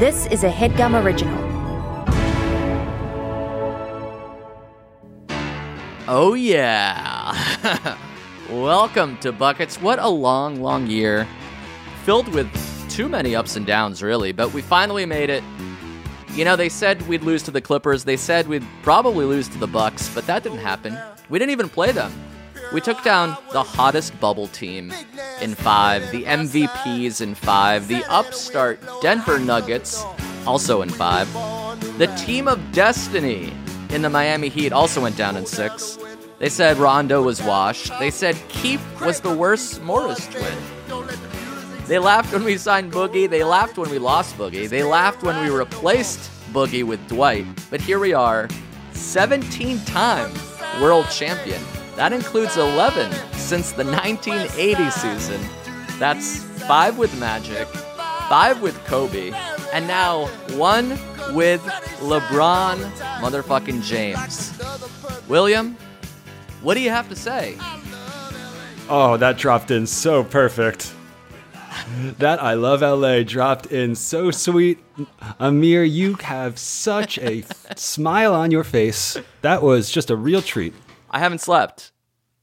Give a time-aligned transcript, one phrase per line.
[0.00, 1.36] This is a headgum original.
[6.08, 7.98] Oh, yeah.
[8.50, 9.78] Welcome to Buckets.
[9.78, 11.28] What a long, long year.
[12.06, 12.48] Filled with
[12.88, 15.44] too many ups and downs, really, but we finally made it.
[16.30, 18.04] You know, they said we'd lose to the Clippers.
[18.04, 20.96] They said we'd probably lose to the Bucks, but that didn't happen.
[21.28, 22.10] We didn't even play them.
[22.72, 24.92] We took down the hottest bubble team
[25.40, 30.04] in five, the MVPs in five, the upstart Denver Nuggets
[30.46, 31.32] also in five,
[31.98, 33.52] the team of destiny
[33.90, 35.98] in the Miami Heat also went down in six.
[36.38, 37.92] They said Rondo was washed.
[37.98, 40.56] They said Keef was the worst Morris twin.
[41.86, 43.28] They laughed when we signed Boogie.
[43.28, 44.68] They laughed when we lost Boogie.
[44.68, 47.46] They laughed when we replaced Boogie with Dwight.
[47.68, 48.48] But here we are,
[48.92, 50.32] 17 time
[50.80, 51.60] world champion.
[52.00, 55.38] That includes 11 since the 1980 season.
[55.98, 57.68] That's five with Magic,
[58.30, 59.32] five with Kobe,
[59.74, 60.88] and now one
[61.34, 61.60] with
[62.00, 62.78] LeBron
[63.20, 64.58] motherfucking James.
[65.28, 65.76] William,
[66.62, 67.58] what do you have to say?
[68.88, 70.94] Oh, that dropped in so perfect.
[72.16, 74.78] That I Love LA dropped in so sweet.
[75.38, 77.44] Amir, you have such a
[77.76, 79.18] smile on your face.
[79.42, 80.72] That was just a real treat.
[81.10, 81.92] I haven't slept.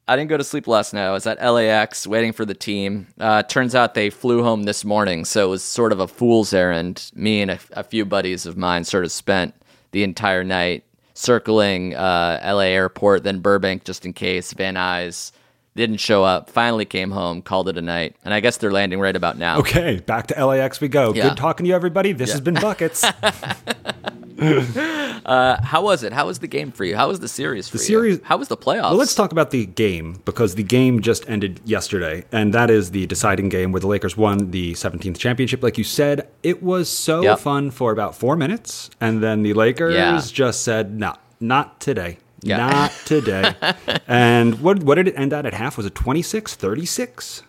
[0.09, 1.05] I didn't go to sleep last night.
[1.05, 3.07] I was at LAX waiting for the team.
[3.19, 6.53] Uh, turns out they flew home this morning, so it was sort of a fool's
[6.53, 7.11] errand.
[7.13, 9.53] Me and a, a few buddies of mine sort of spent
[9.91, 14.53] the entire night circling uh, LA airport, then Burbank just in case.
[14.53, 15.33] Van Nuys
[15.75, 16.49] didn't show up.
[16.49, 19.59] Finally came home, called it a night, and I guess they're landing right about now.
[19.59, 21.13] Okay, back to LAX we go.
[21.13, 21.29] Yeah.
[21.29, 22.13] Good talking to you, everybody.
[22.13, 23.03] This has been Buckets.
[25.27, 26.13] Uh, how was it?
[26.13, 26.95] How was the game for you?
[26.95, 27.87] How was the series for The you?
[27.87, 28.83] series- How was the playoffs?
[28.83, 32.91] Well, let's talk about the game because the game just ended yesterday, and that is
[32.91, 35.61] the deciding game where the Lakers won the 17th championship.
[35.61, 37.39] Like you said, it was so Yep.
[37.39, 40.21] fun for about four minutes, and then the Lakers Yeah.
[40.31, 42.57] just said, "No, not today." Yeah.
[42.57, 43.53] Not today.
[44.07, 45.75] and what what did it end at at half?
[45.75, 47.41] Was it 26 36?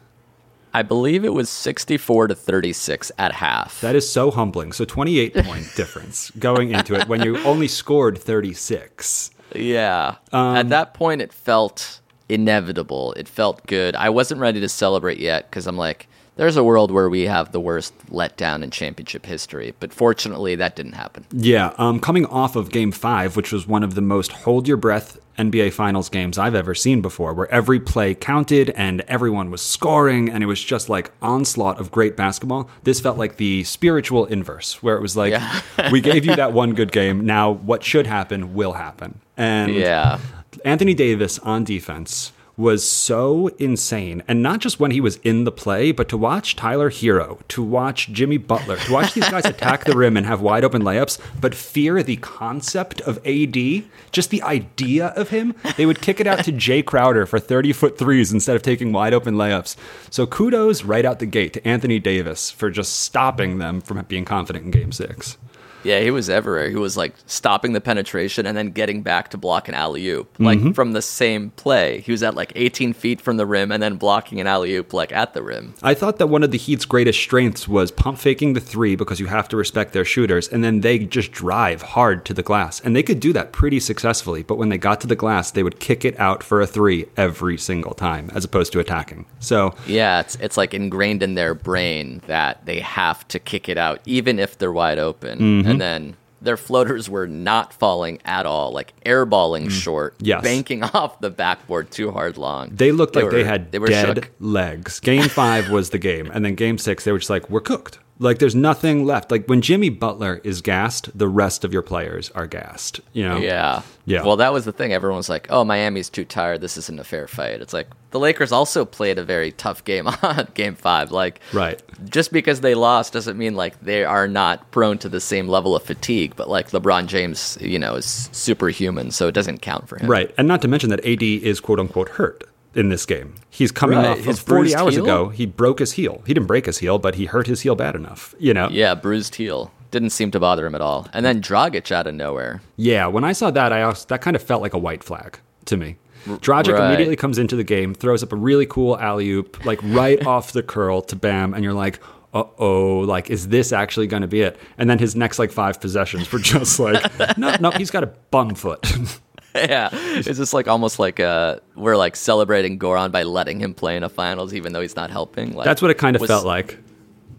[0.75, 3.81] I believe it was 64 to 36 at half.
[3.81, 4.73] That is so humbling.
[4.73, 9.31] So 28 point difference going into it when you only scored 36.
[9.55, 10.17] Yeah.
[10.33, 13.15] Um, At that point, it felt inevitable.
[13.15, 13.97] It felt good.
[13.97, 16.07] I wasn't ready to celebrate yet because I'm like,
[16.39, 19.75] there's a world where we have the worst letdown in championship history.
[19.81, 21.27] But fortunately, that didn't happen.
[21.33, 24.77] Yeah, um, coming off of Game Five, which was one of the most hold your
[24.77, 29.63] breath NBA Finals games I've ever seen before, where every play counted and everyone was
[29.63, 32.71] scoring, and it was just like onslaught of great basketball.
[32.85, 35.61] This felt like the spiritual inverse, where it was like, Yeah.
[35.93, 37.27] we gave you that one good game.
[37.27, 39.21] Now, what should happen will happen.
[39.37, 40.21] And Yeah.
[40.65, 44.23] Anthony Davis on defense was so insane.
[44.27, 47.63] And not just when he was in the play, but to watch Tyler Herro, to
[47.63, 51.21] watch Jimmy Butler, to watch these guys attack the rim and have wide open layups,
[51.41, 55.55] but fear the concept of AD, just the idea of him.
[55.77, 58.93] They would kick it out to Jae Crowder for 30 foot threes instead of taking
[58.93, 59.77] wide open layups.
[60.11, 64.25] So kudos right out the gate to Anthony Davis for just stopping them from being
[64.25, 65.39] confident in game six.
[65.85, 66.69] Yeah, he was everywhere.
[66.69, 70.29] He was like stopping the penetration and then getting back to block an alley oop,
[70.39, 70.73] like Mm-hmm.
[70.73, 72.01] from the same play.
[72.01, 74.93] He was at like 18 feet from the rim and then blocking an alley oop
[74.93, 75.75] like at the rim.
[75.83, 79.21] I thought that one of the Heat's greatest strengths was pump faking the three because
[79.21, 82.81] you have to respect their shooters, and then they just drive hard to the glass.
[82.81, 85.63] And they could do that pretty successfully, but when they got to the glass, they
[85.63, 89.27] would kick it out for a three every single time, as opposed to attacking.
[89.39, 93.79] So, Yeah, it's it's like ingrained in their brain that they have to kick it
[93.79, 95.39] out even if they're wide open.
[95.39, 95.78] Mm-hmm.
[95.81, 100.27] And then their floaters were not falling at all, like airballing short, Mm.
[100.27, 100.43] Yes.
[100.45, 102.71] banking off the backboard too hard long.
[102.73, 104.31] they looked like they had they were dead shook.
[104.39, 105.01] legs.
[105.11, 107.99] Game five was the game, and then game six, they were just like, we're cooked.
[108.21, 109.31] Like, there's nothing left.
[109.31, 112.99] Like, when Jimmy Butler is gassed, the rest of your players are gassed.
[113.13, 113.37] You know?
[113.39, 113.83] Yeah.
[114.07, 114.25] Yeah.
[114.25, 114.93] Well, that was the thing.
[114.93, 116.61] Everyone was like, "Oh, Miami's too tired.
[116.61, 120.07] This isn't a fair fight." It's like the Lakers also played a very tough game
[120.23, 121.11] on Game Five.
[121.11, 121.83] Like, Right.
[122.09, 125.75] Just because they lost doesn't mean like they are not prone to the same level
[125.77, 126.35] of fatigue.
[126.37, 130.09] But like LeBron James, you know, is superhuman, so it doesn't count for him.
[130.11, 130.35] Right.
[130.39, 132.45] And not to mention that AD is quote unquote hurt
[132.75, 133.35] in this game.
[133.51, 134.09] He's coming Right.
[134.09, 135.05] off His of 40 hours heel?
[135.05, 135.29] ago.
[135.31, 136.23] He broke his heel.
[136.27, 138.69] He didn't break his heel, but he hurt his heel bad enough, you know?
[138.71, 139.73] Yeah, bruised heel.
[139.91, 141.09] Didn't seem to bother him at all.
[141.13, 142.61] And then Dragic out of nowhere.
[142.77, 145.39] Yeah, when I saw that, I also, that kind of felt like a white flag
[145.65, 145.97] to me.
[146.27, 146.87] Dragic right.
[146.87, 150.53] immediately comes into the game, throws up a really cool alley oop, like right off
[150.53, 152.01] the curl to Bam, and you're like,
[152.35, 154.59] uh oh, like, is this actually going to be it?
[154.77, 157.03] And then his next like five possessions were just like,
[157.39, 158.87] no, no, he's got a bum foot.
[159.55, 163.97] yeah, it's just like almost like uh, we're like celebrating Goran by letting him play
[163.97, 165.55] in a finals, even though he's not helping.
[165.55, 166.79] Like That's what it kind of was- felt like.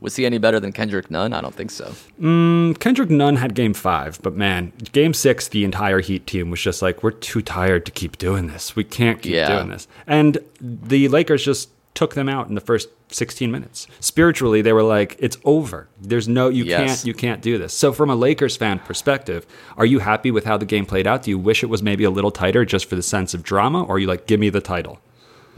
[0.02, 1.34] Was he any better than Kendrick Nunn?
[1.34, 1.92] I don't think so.
[2.22, 6.62] Mm, Kendrick Nunn had game five, but man, game six, the entire Heat team was
[6.62, 8.76] just like, we're too tired to keep doing this.
[8.76, 9.54] We can't keep Yeah.
[9.56, 9.88] doing this.
[10.08, 13.88] And the Lakers just took them out in the first 16 minutes.
[14.00, 15.90] Spiritually, they were like, it's over.
[16.00, 16.80] There's no, you Yes.
[17.02, 17.74] can't, you can't do this.
[17.74, 21.24] So, from a Lakers fan perspective, are you happy with how the game played out?
[21.24, 23.84] Do you wish it was maybe a little tighter just for the sense of drama,
[23.84, 25.00] or are you like, give me the title?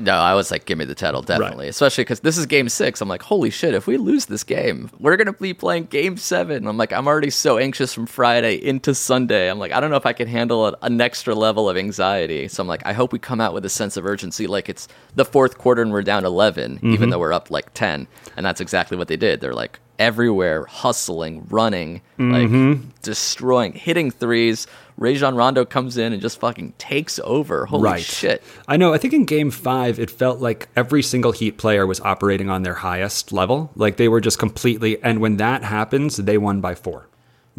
[0.01, 1.67] No, I was like, give me the title, definitely.
[1.67, 3.01] Especially because this is game six.
[3.01, 6.17] I'm like, holy shit, if we lose this game, we're going to be playing game
[6.17, 6.67] seven.
[6.67, 9.49] I'm like, I'm already so anxious from Friday into Sunday.
[9.49, 12.47] I'm like, I don't know if I can handle a, an extra level of anxiety.
[12.47, 14.87] So I'm like, I hope we come out with a sense of urgency like it's
[15.15, 17.09] the fourth quarter and we're down 11, even mm-hmm.
[17.09, 18.07] though we're up like 10.
[18.35, 19.41] And that's exactly what they did.
[19.41, 22.89] They're like everywhere, hustling, running, like mm-hmm.
[23.03, 24.65] destroying, hitting threes.
[24.97, 27.67] Rajon Rondo comes in and just fucking takes over.
[27.67, 28.41] Holy shit.
[28.67, 28.93] I know.
[28.93, 32.63] I think in game five, it felt like every single Heat player was operating on
[32.63, 33.69] their highest level.
[33.75, 37.07] Like they were just completely, and when that happens, they won by four.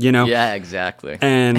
[0.02, 0.24] You know?
[0.26, 1.18] Yeah, exactly.
[1.20, 1.58] And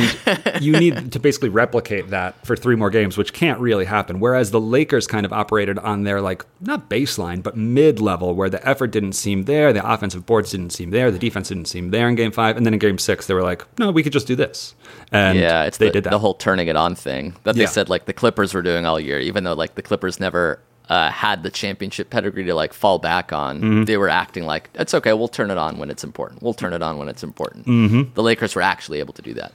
[0.61, 4.19] you need to basically replicate that for three more games, which can't really happen.
[4.19, 8.49] Whereas the Lakers kind of operated on their, like, not baseline, but mid level, where
[8.49, 11.91] the effort didn't seem there, the offensive boards didn't seem there, the defense didn't seem
[11.91, 12.57] there in game five.
[12.57, 14.75] And then in game six, they were like, no, we could just do this.
[15.11, 16.09] And yeah, it's they the, did that.
[16.11, 17.67] the whole turning it on thing that they Yeah.
[17.67, 20.59] said like the Clippers were doing all year, even though like the Clippers never
[20.89, 23.57] uh, had the championship pedigree to like fall back on.
[23.57, 23.83] Mm-hmm.
[23.85, 25.13] They were acting like it's okay.
[25.13, 26.41] We'll turn it on when it's important.
[26.41, 27.65] We'll turn it on when it's important.
[27.65, 28.13] Mm-hmm.
[28.13, 29.53] The Lakers were actually able to do that.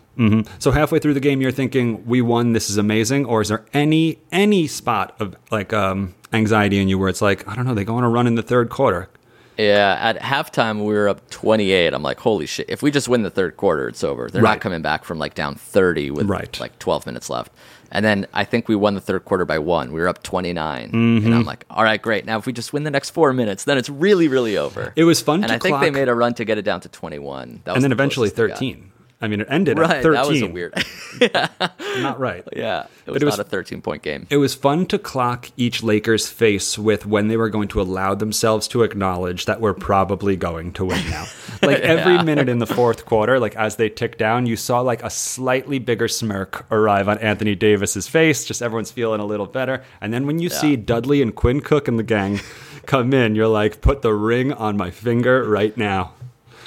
[0.59, 2.53] So halfway through the game, you're thinking, "We won.
[2.53, 6.99] This is amazing." Or is there any any spot of like um, anxiety in you
[6.99, 9.09] where it's like, I don't know, they go on a run in the third quarter?
[9.59, 11.93] Yeah, at halftime we were up 28.
[11.93, 12.67] I'm like, holy shit!
[12.71, 14.29] If we just win the third quarter, it's over.
[14.31, 14.53] They're Right.
[14.53, 16.59] not coming back from like down 30 with Right.
[16.61, 17.51] like 12 minutes left.
[17.91, 19.93] And then I think we won the third quarter by one.
[19.93, 21.27] We were up 29, Mm-hmm.
[21.27, 22.25] and I'm like, all right, great.
[22.27, 24.93] Now if we just win the next four minutes, then it's really, really over.
[24.95, 26.89] It was fun and I think they made a run to get it down to
[26.89, 27.63] 21.
[27.65, 28.59] That was and then the eventually closest they got.
[28.59, 28.88] 13.
[29.21, 30.13] I mean, it ended Right, at 13.
[30.13, 30.75] that was a weird.
[32.03, 32.45] Not right.
[32.57, 34.27] yeah, it was, it was- not a 13 point game.
[34.31, 38.15] It was fun to clock each Lakers face with when they were going to allow
[38.15, 41.27] themselves to acknowledge that we're probably going to win now.
[41.61, 45.03] Like every minute in the fourth quarter, like as they tick down, you saw like
[45.03, 48.45] a slightly bigger smirk arrive on Anthony Davis's face.
[48.45, 49.83] Just everyone's feeling a little better.
[50.01, 52.39] And then when you see Dudley and Quinn Cook and the gang
[52.87, 56.13] come in, you're like, put the ring on my finger right now.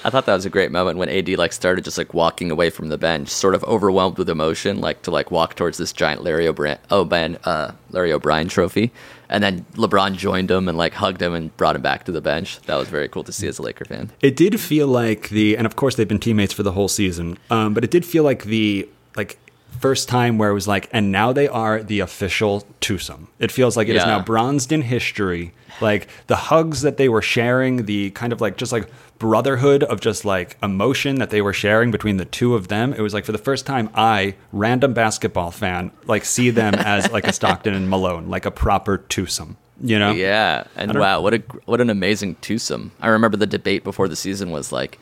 [0.03, 2.69] I thought that was a great moment when AD like started just like walking away
[2.69, 6.23] from the bench, sort of overwhelmed with emotion, like to like walk towards this giant
[6.23, 8.91] Larry O'Brien, O'Brien, uh, Larry O'Brien trophy,
[9.29, 12.21] and then LeBron joined him and like hugged him and brought him back to the
[12.21, 12.59] bench.
[12.63, 14.11] That was very cool to see as a Laker fan.
[14.21, 17.37] It did feel like the, and of course they've been teammates for the whole season,
[17.51, 19.37] um, but it did feel like the like
[19.79, 23.27] first time where it was like, and now they are the official twosome.
[23.39, 24.17] It feels like it is Yeah.
[24.17, 25.53] now bronzed in history.
[25.79, 28.87] Like the hugs that they were sharing, the kind of like just like
[29.21, 32.91] brotherhood of just like emotion that they were sharing between the two of them.
[32.91, 37.11] It was like for the first time, I, random basketball fan, like see them as
[37.11, 39.57] like a Stockton and Malone, like a proper twosome.
[39.79, 40.11] You know?
[40.11, 42.93] Yeah, and wow, what a what an amazing twosome!
[42.99, 44.97] I remember the debate before the season was like,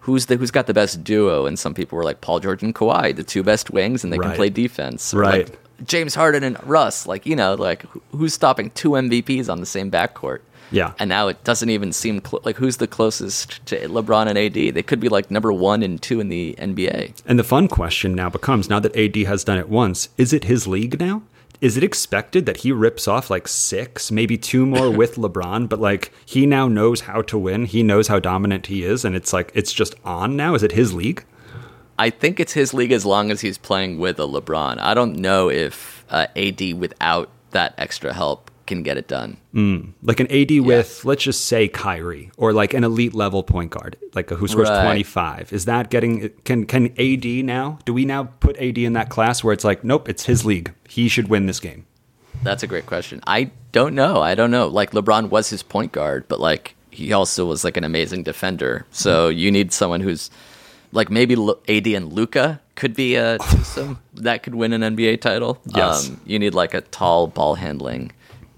[0.00, 2.74] who's the who's got the best duo, and some people were like Paul George and
[2.74, 5.14] Kawhi, the two best wings, and they can play defense.
[5.14, 5.48] Right.
[5.48, 9.66] like, James Harden and Russ, like you know, like who's stopping two MVPs on the
[9.66, 10.40] same backcourt?
[10.70, 10.92] Yeah.
[10.98, 14.74] And now it doesn't even seem cl- like who's the closest to LeBron and AD.
[14.74, 17.20] They could be like number one and two in the NBA.
[17.26, 20.44] And the fun question now becomes now that AD has done it once, is it
[20.44, 21.22] his league now?
[21.60, 25.80] Is it expected that he rips off like six, maybe two more with LeBron, but
[25.80, 27.66] like he now knows how to win?
[27.66, 30.54] He knows how dominant he is, and it's like it's just on now?
[30.54, 31.24] Is it his league?
[31.98, 34.78] I think it's his league as long as he's playing with a LeBron.
[34.78, 39.36] I don't know if uh, AD without that extra help can get it done.
[40.02, 43.96] Like an AD with, let's just say Kyrie, or like an elite level point guard,
[44.14, 44.82] like a, who scores Right.
[44.82, 45.52] 25.
[45.52, 49.44] Is that getting, can, can AD now, do we now put AD in that class
[49.44, 50.72] where it's like, nope, it's his league.
[50.88, 51.84] He should win this game?
[52.42, 53.20] That's a great question.
[53.26, 54.22] I don't know.
[54.22, 54.66] I don't know.
[54.68, 58.86] Like LeBron was his point guard, but like he also was like an amazing defender.
[58.90, 60.30] So you need someone who's
[60.92, 61.34] like maybe
[61.68, 65.58] AD and Luka could be a twosome that could win an NBA title.
[65.66, 66.10] Um, Yes.
[66.24, 68.10] you need like a tall ball handling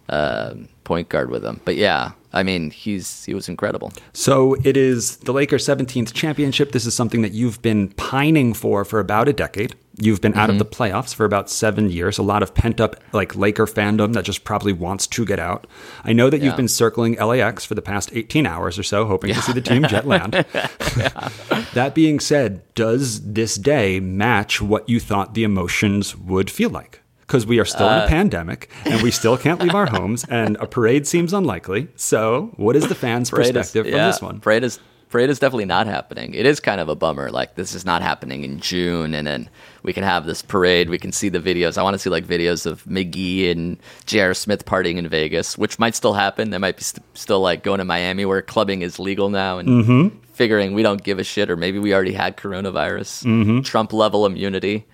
[0.09, 1.61] um point guard with him.
[1.65, 3.93] But yeah, I mean he's he was incredible.
[4.13, 6.73] So it is the Lakers' 17th championship.
[6.73, 9.75] This is something that you've been pining for for about a decade.
[9.99, 12.17] You've been out of the playoffs for about seven years.
[12.17, 15.67] A lot of pent up like Laker fandom that just probably wants to get out.
[16.03, 16.47] I know that Yeah.
[16.47, 19.61] you've been circling LAX for the past 18 hours or so, hoping to see the
[19.61, 20.33] team jet land.
[21.75, 27.02] that being said, does this day match what you thought the emotions would feel like?
[27.33, 30.23] Because we are still Uh, in a pandemic and we still can't leave our homes,
[30.29, 31.89] and a parade seems unlikely.
[31.97, 34.39] So, what is the fans' Parade is- perspective from this one?
[34.41, 36.33] Parade is parade is definitely not happening.
[36.35, 37.31] It is kind of a bummer.
[37.31, 39.49] Like this is not happening in June, and then
[39.83, 40.89] we can have this parade.
[40.91, 41.77] We can see the videos.
[41.79, 44.33] I want to see like videos of McGee and J.R.
[44.35, 46.49] Smith partying in Vegas, which might still happen.
[46.51, 49.69] They might be st- still like going to Miami where clubbing is legal now, and
[49.69, 50.17] Mm-hmm.
[50.33, 53.61] figuring we don't give a shit, or maybe we already had coronavirus, Mm-hmm.
[53.63, 54.87] Trump level immunity.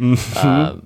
[0.43, 0.83] Um,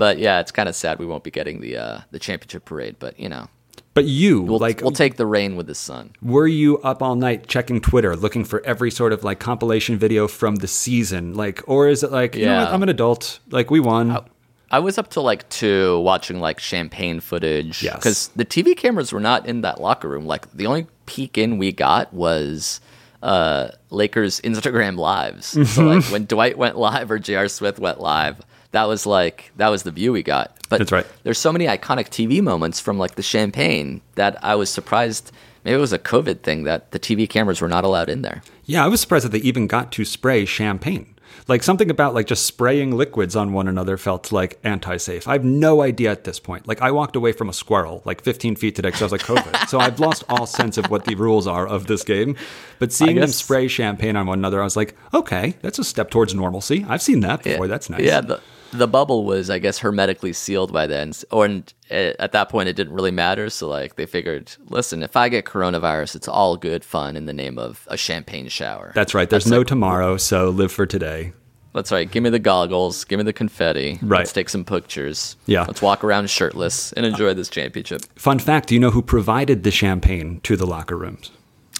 [0.00, 2.96] but yeah, it's kind of sad we won't be getting the uh, the championship parade.
[2.98, 3.48] But you know,
[3.94, 6.12] But you, we'll like, we'll take the rain with the sun.
[6.22, 10.26] were you up all night checking Twitter, looking for every sort of like compilation video
[10.26, 11.34] from the season?
[11.34, 14.24] Like, or is it like, you know what, I'm an adult, like we won.
[14.72, 17.82] I was up till like two watching like champagne footage.
[17.82, 17.96] Yes.
[17.96, 20.26] Because the TV cameras were not in that locker room.
[20.26, 22.80] Like the only peek in we got was
[23.22, 25.46] uh, Lakers Instagram lives.
[25.74, 27.48] So like when Dwight went live or J.R.
[27.48, 28.40] Smith went live,
[28.72, 30.56] that was like that was the view we got.
[30.68, 31.06] But That's right.
[31.24, 35.32] There's so many iconic TV moments from like the champagne that I was surprised.
[35.64, 38.42] Maybe it was a COVID thing that the TV cameras were not allowed in there.
[38.64, 41.14] Yeah, I was surprised that they even got to spray champagne.
[41.48, 45.26] Like something about like just spraying liquids on one another felt like anti-safe.
[45.26, 46.68] I have no idea at this point.
[46.68, 49.22] Like I walked away from a squirrel like 15 feet today because I was like
[49.22, 49.68] COVID.
[49.68, 52.36] so I've lost all sense of what the rules are of this game.
[52.78, 56.10] But seeing them spray champagne on one another, I was like, okay, that's a step
[56.10, 56.86] towards normalcy.
[56.88, 57.66] I've seen that before.
[57.66, 58.02] That's nice.
[58.02, 58.40] Yeah, the
[58.72, 62.76] the bubble was, I guess, hermetically sealed by then, or and, at that point, it
[62.76, 63.50] didn't really matter.
[63.50, 67.32] So like they figured, listen, if I get coronavirus, it's all good fun in the
[67.32, 68.92] name of a champagne shower.
[68.94, 69.28] That's right.
[69.28, 71.32] There's no tomorrow, so live for today.
[71.72, 72.10] That's right.
[72.10, 73.04] Give me the goggles.
[73.04, 73.98] Give me the confetti.
[74.02, 74.18] Right.
[74.18, 75.36] Let's take some pictures.
[75.46, 75.62] Yeah.
[75.62, 78.02] Let's walk around shirtless and enjoy this championship.
[78.16, 81.30] Fun fact, do you know who provided the champagne to the locker rooms?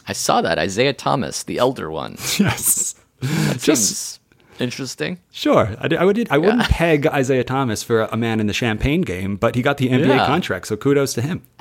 [0.06, 2.16] I saw that Isiah Thomas, the elder one.
[2.38, 2.94] Yes.
[3.20, 4.19] That seems
[4.60, 5.18] interesting.
[5.30, 6.30] Sure, I, I would.
[6.30, 9.78] I wouldn't peg Isiah Thomas for a man in the champagne game, but he got
[9.78, 10.26] the NBA Yeah.
[10.26, 11.42] contract, so kudos to him.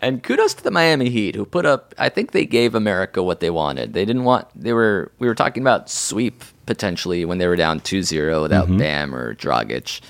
[0.00, 3.40] And kudos to the Miami Heat who put up I think they gave America what
[3.40, 3.92] they wanted.
[3.92, 7.80] They didn't want they were we were talking about sweep potentially when they were down
[7.80, 8.78] 2-0 without mm-hmm.
[8.78, 10.00] Bam or Dragic.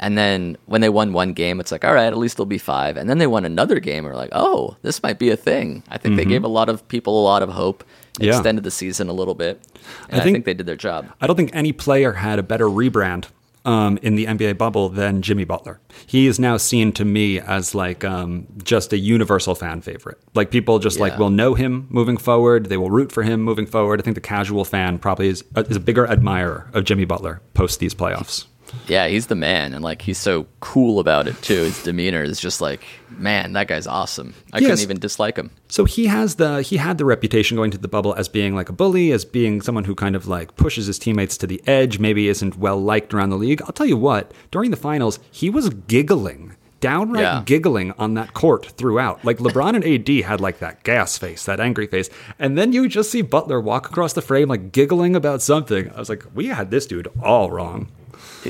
[0.00, 2.56] And then when they won one game, it's like, all right, at least they'll be
[2.58, 2.96] five.
[2.96, 5.82] And then they won another game, and we're like, oh, this might be a thing.
[5.88, 6.30] I think they mm-hmm.
[6.30, 7.82] gave a lot of people a lot of hope,
[8.18, 8.32] Yeah.
[8.34, 9.60] extended the season a little bit.
[10.10, 11.06] I think- think they did their job.
[11.20, 13.26] I don't think any player had a better rebrand
[13.64, 15.78] um, in the NBA bubble than Jimmy Butler.
[16.06, 20.18] He is now seen to me as like um, just a universal fan favorite.
[20.34, 22.66] Like people just like will know him moving forward.
[22.66, 24.00] They will root for him moving forward.
[24.00, 27.78] I think the casual fan probably is, is a bigger admirer of Jimmy Butler post
[27.80, 28.46] these playoffs.
[28.86, 31.64] Yeah, he's the man, and like he's so cool about it too.
[31.64, 34.34] His demeanor is just like, man, that guy's awesome.
[34.52, 34.68] I Yes.
[34.70, 35.50] couldn't even dislike him.
[35.68, 38.68] So he has the he had the reputation going to the bubble as being like
[38.68, 41.98] a bully, as being someone who kind of like pushes his teammates to the edge,
[41.98, 43.60] maybe isn't well liked around the league.
[43.62, 47.42] I'll tell you what, during the finals, he was giggling, downright Yeah.
[47.44, 49.24] giggling on that court throughout.
[49.24, 52.08] Like LeBron and AD had like that gas face, that angry face,
[52.38, 55.90] and then you just see Butler walk across the frame like giggling about something.
[55.94, 57.88] I was like, we had this dude all wrong.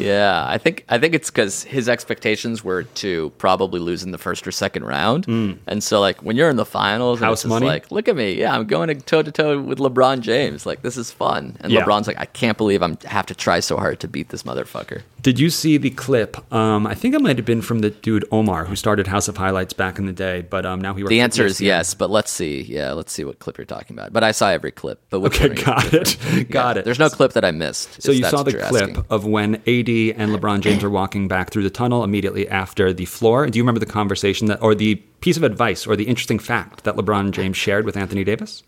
[0.05, 4.19] Yeah, I think I think it's because his expectations were to probably lose in the
[4.19, 7.27] first or second round, and so like when you're in the finals, and.
[7.29, 7.67] House money?
[7.67, 10.67] like, look at me, yeah, I'm going toe to toe with LeBron James.
[10.67, 11.85] Like this is fun, and Yeah.
[11.85, 15.03] LeBron's like, I can't believe I'm have to try so hard to beat this motherfucker.
[15.21, 16.37] Did you see the clip?
[16.53, 19.37] Um, I think it might have been from the dude Omar who started House of
[19.37, 22.09] Highlights back in the day, but um, now he works The answer is yes, but
[22.09, 22.63] let's see.
[22.63, 24.13] Yeah, let's see what clip you're talking about.
[24.13, 25.01] But I saw every clip.
[25.11, 26.17] But Okay, one are you got it.
[26.51, 26.85] Got Yeah, it.
[26.85, 28.01] There's no clip that I missed.
[28.01, 29.05] So you saw the clip asking.
[29.11, 33.07] of when AD and LeBron James are walking back through the tunnel immediately after the
[33.07, 33.47] floor.
[33.47, 36.85] Do you remember the conversation that, or the piece of advice, or the interesting fact
[36.85, 38.63] that LeBron James shared with Anthony Davis?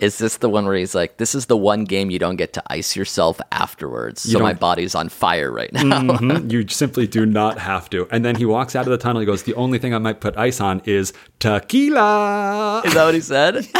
[0.00, 2.54] Is this the one where he's like, "This is the one game you don't get
[2.54, 7.26] to ice yourself afterwards, so my body's on fire right now." Mhm, you simply do
[7.26, 8.08] not have to.
[8.10, 9.20] And then he walks out of the tunnel.
[9.20, 13.14] He goes, "The only thing I might put ice on is tequila." Is that what
[13.14, 13.66] he said?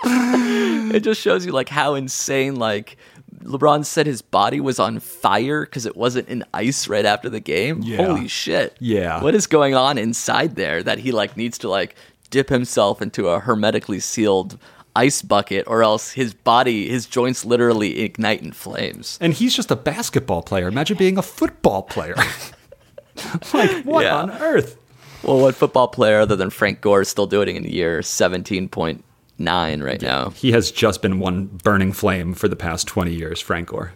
[0.04, 2.96] it just shows you like how insane like
[3.40, 7.40] LeBron said his body was on fire because it wasn't in ice right after the
[7.40, 7.82] game.
[7.82, 8.04] Yeah.
[8.06, 8.76] Holy shit.
[8.80, 9.22] Yeah.
[9.22, 11.94] What is going on inside there that he like needs to like
[12.30, 14.58] dip himself into a hermetically sealed
[14.96, 19.16] ice bucket or else his body his joints literally ignite in flames.
[19.20, 20.66] And he's just a basketball player.
[20.68, 22.16] Imagine being a football player.
[23.54, 24.16] like what Yeah.
[24.16, 24.76] on earth?
[25.22, 28.02] Well, what football player other than Frank Gore is still doing it in the year
[29.38, 30.30] 17.9 right now?
[30.30, 33.40] He has just been one burning flame for the past twenty years.
[33.40, 33.92] Frank Gore.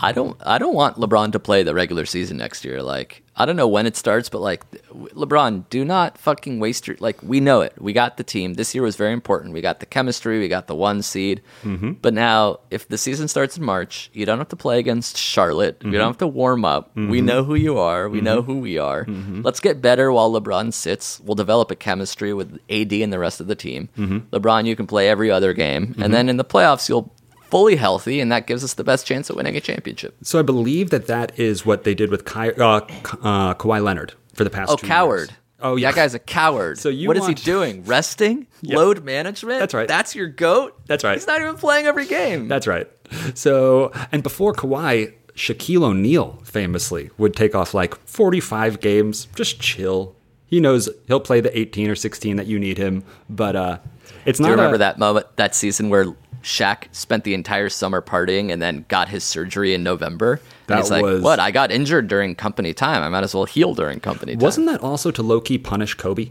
[0.00, 2.82] I don't I don't want LeBron to play the regular season next year.
[2.82, 6.96] Like I don't know when it starts, but like LeBron, do not fucking waste your
[7.00, 7.74] like we know it.
[7.80, 8.54] We got the team.
[8.54, 9.54] This year was very important.
[9.54, 11.42] We got the chemistry, we got the one seed.
[11.62, 11.92] Mm-hmm.
[12.02, 15.78] But now if the season starts in March, you don't have to play against Charlotte.
[15.80, 15.92] Mm-hmm.
[15.92, 16.94] You don't have to warm up.
[16.96, 18.08] We know who you are.
[18.08, 19.04] We know who we are.
[19.04, 19.42] Mm-hmm.
[19.42, 21.20] Let's get better while LeBron sits.
[21.20, 23.88] We'll develop a chemistry with AD and the rest of the team.
[23.96, 24.34] Mm-hmm.
[24.34, 25.94] LeBron, you can play every other game.
[25.98, 27.12] And then in the playoffs you'll
[27.50, 30.16] fully healthy, and that gives us the best chance at winning a championship.
[30.22, 32.80] So I believe that that is what they did with Ky- uh,
[33.22, 34.70] uh, Kawhi Leonard for the past.
[34.72, 35.28] Oh, coward!
[35.30, 35.38] Years.
[35.62, 35.90] Oh, yeah.
[35.90, 36.78] that guy's a coward.
[36.78, 37.84] So you what is he doing?
[37.84, 38.46] Resting?
[38.62, 38.76] Yeah.
[38.76, 39.58] Load management?
[39.58, 39.88] That's right.
[39.88, 40.78] That's your goat.
[40.86, 41.14] That's right.
[41.16, 42.46] He's not even playing every game.
[42.48, 42.86] That's right.
[43.34, 50.14] So, and before Kawhi, Shaquille O'Neal famously would take off like 45 games, just chill.
[50.46, 53.78] He knows he'll play the 18 or 16 that you need him, but uh,
[54.26, 54.48] it's Do not.
[54.50, 56.06] you remember a- that moment, that season where
[56.42, 60.34] Shaq spent the entire summer partying and then got his surgery in November?
[60.34, 61.38] And That he's like, was- "What?
[61.40, 63.02] I got injured during company time.
[63.02, 65.94] I might as well heal during company time." Wasn't that also to low key punish
[65.94, 66.30] Kobe?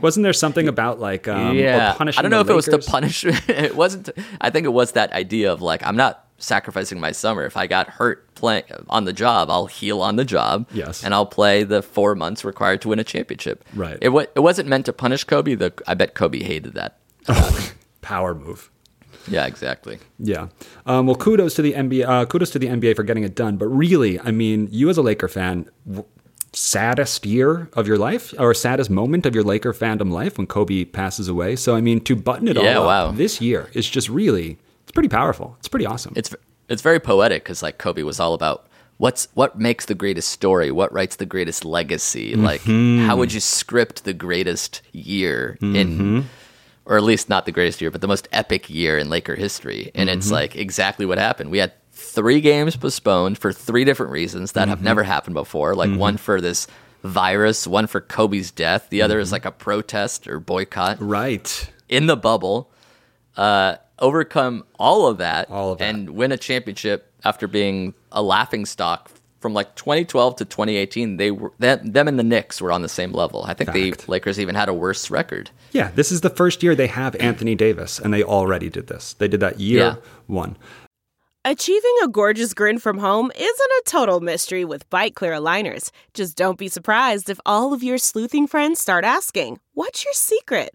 [0.00, 2.78] Wasn't there something about like um, yeah, punishing I don't know if it was to
[2.78, 3.24] punish.
[3.48, 4.08] it wasn't.
[4.40, 7.44] I think it was that idea of like I'm not sacrificing my summer.
[7.44, 10.66] If I got hurt playing on the job, I'll heal on the job.
[10.72, 11.04] Yes.
[11.04, 13.64] and I'll play the four months required to win a championship.
[13.74, 13.98] Right.
[14.00, 15.54] It wa- it wasn't meant to punish Kobe.
[15.54, 16.98] The I bet Kobe hated that.
[18.00, 18.70] Power move.
[19.28, 19.98] Yeah, exactly.
[20.18, 20.48] Yeah.
[20.86, 22.06] Um, well, kudos to the NBA.
[22.08, 23.56] Uh, kudos to the NBA for getting it done.
[23.56, 26.04] But really, I mean, you as a Laker fan, w-
[26.52, 30.84] saddest year of your life or saddest moment of your Laker fandom life when Kobe
[30.84, 31.56] passes away.
[31.56, 33.06] So, I mean, to button it Yeah, all wow.
[33.08, 35.56] up this year is just really, it's pretty powerful.
[35.58, 36.12] It's pretty awesome.
[36.16, 36.34] It's
[36.68, 38.66] it's very poetic because like Kobe was all about
[38.96, 42.34] what's what makes the greatest story, what writes the greatest legacy.
[42.36, 46.24] Like how would you script the greatest year in,
[46.86, 49.90] or at least not the greatest year, but the most epic year in Laker history?
[49.94, 50.34] And it's mm-hmm.
[50.34, 51.50] like exactly what happened.
[51.50, 54.86] We had three games postponed for three different reasons that have mm-hmm.
[54.86, 55.74] never happened before.
[55.74, 55.98] Like mm-hmm.
[55.98, 56.66] one for this
[57.02, 61.70] virus, one for Kobe's death, the other is like a protest or boycott right.
[61.88, 62.70] in the bubble,
[63.36, 65.94] uh, overcome all of that, All of that.
[65.94, 69.10] and win a championship after being a laughing stock
[69.46, 71.18] from like 2012 to 2018.
[71.18, 73.44] They were them, them and the Knicks were on the same level.
[73.44, 74.06] I think Fact.
[74.06, 75.50] the Lakers even had a worse record.
[75.70, 75.92] Yeah.
[75.94, 79.12] This is the first year they have Anthony Davis, and they already did this.
[79.12, 79.94] They did that year Yeah.
[80.26, 80.56] one.
[81.44, 85.92] Achieving a gorgeous grin from home isn't a total mystery with Byte Clear aligners.
[86.12, 90.74] Just don't be surprised if all of your sleuthing friends start asking, What's your secret?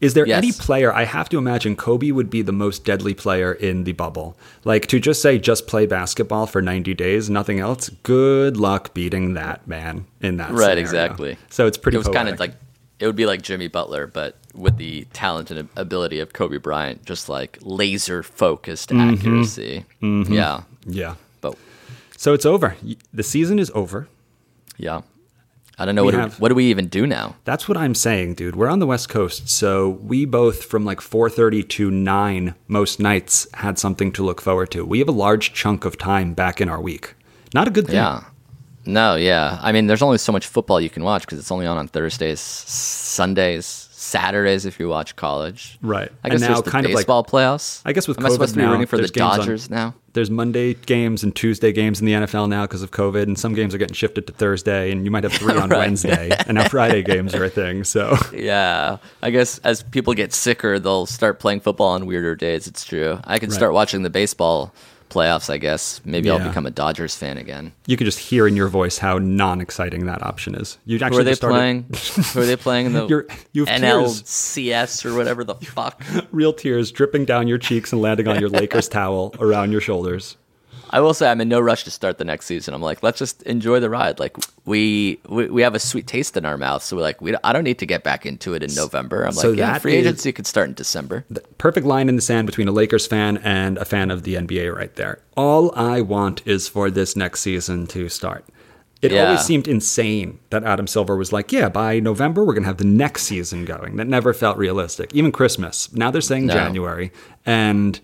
[0.00, 0.38] Is there Yes.
[0.38, 0.92] any player?
[0.92, 4.36] I have to imagine Kobe would be the most deadly player in the bubble.
[4.64, 7.88] Like to just say, just play basketball for 90 days, nothing else.
[8.04, 10.50] Good luck beating that man in that.
[10.50, 10.80] Right, scenario.
[10.80, 11.36] exactly.
[11.50, 11.96] So it's pretty.
[11.96, 12.54] it was kind of like
[13.00, 17.04] it would be like Jimmy Butler, but with the talent and ability of Kobe Bryant,
[17.04, 19.14] just like laser focused Mm-hmm.
[19.14, 19.84] accuracy.
[20.00, 21.14] Yeah, yeah.
[21.40, 21.56] but
[22.16, 22.76] So it's over.
[23.12, 24.08] The season is over.
[24.76, 25.02] yeah.
[25.78, 27.36] I don't know We what do, have- what do we even do now.
[27.44, 28.56] That's what I'm saying, dude.
[28.56, 33.46] We're on the West Coast, so we both from like 4:30 to 9 most nights
[33.54, 34.84] had something to look forward to.
[34.84, 37.14] We have a large chunk of time back in our week.
[37.54, 37.94] Not a good thing.
[37.96, 38.24] Yeah.
[38.84, 39.58] No, yeah.
[39.62, 41.88] I mean, there's only so much football you can watch because it's only on on
[41.88, 45.78] Thursdays, Sundays, Saturdays if you watch college.
[45.82, 46.10] Right.
[46.24, 47.82] I And now kind of like- baseball playoffs.
[47.84, 49.38] I guess with Am I supposed COVID to be now, rooting for the games on-
[49.38, 49.94] Dodgers now?
[50.14, 53.54] There's Monday games and Tuesday games in the NFL now because of COVID, and some
[53.54, 55.78] games are getting shifted to Thursday, and you might have three on Right.
[55.78, 57.84] Wednesday, and now Friday games are a thing.
[57.84, 58.96] So Yeah.
[59.22, 62.66] I guess as people get sicker, they'll start playing football on weirder days.
[62.66, 63.20] It's true.
[63.24, 63.56] I can Right.
[63.56, 64.72] start watching the baseball
[65.08, 66.00] playoffs, I guess.
[66.04, 67.72] Maybe I'll become a Dodgers fan again.
[67.86, 70.78] you can just hear in your voice how non-exciting that option is.
[70.84, 71.82] You Who actually are they started- playing?
[72.34, 74.22] Who are they playing in the You're- you tears.
[74.22, 76.02] NLCS or whatever the fuck?
[76.32, 80.36] Real tears dripping down your cheeks and landing on your Lakers towel around your shoulders.
[80.90, 82.74] I will say I'm in no rush to start the next season.
[82.74, 84.18] I'm like, let's just enjoy the ride.
[84.18, 87.34] Like we we, we have a sweet taste in our mouth, so we're like, we
[87.44, 89.24] I don't need to get back into it in November.
[89.24, 91.24] I'm So like, yeah, free agency could start in December.
[91.58, 94.74] perfect line in the sand between a Lakers fan and a fan of the NBA
[94.74, 95.20] right there.
[95.36, 98.44] All I want is for this next season to start.
[99.00, 99.26] It Yeah.
[99.26, 102.78] always seemed insane that Adam Silver was like, yeah, by November, we're going to have
[102.78, 103.94] the next season going.
[103.94, 105.14] That never felt realistic.
[105.14, 105.92] Even Christmas.
[105.92, 106.54] Now they're saying No.
[106.54, 107.12] January.
[107.46, 108.00] And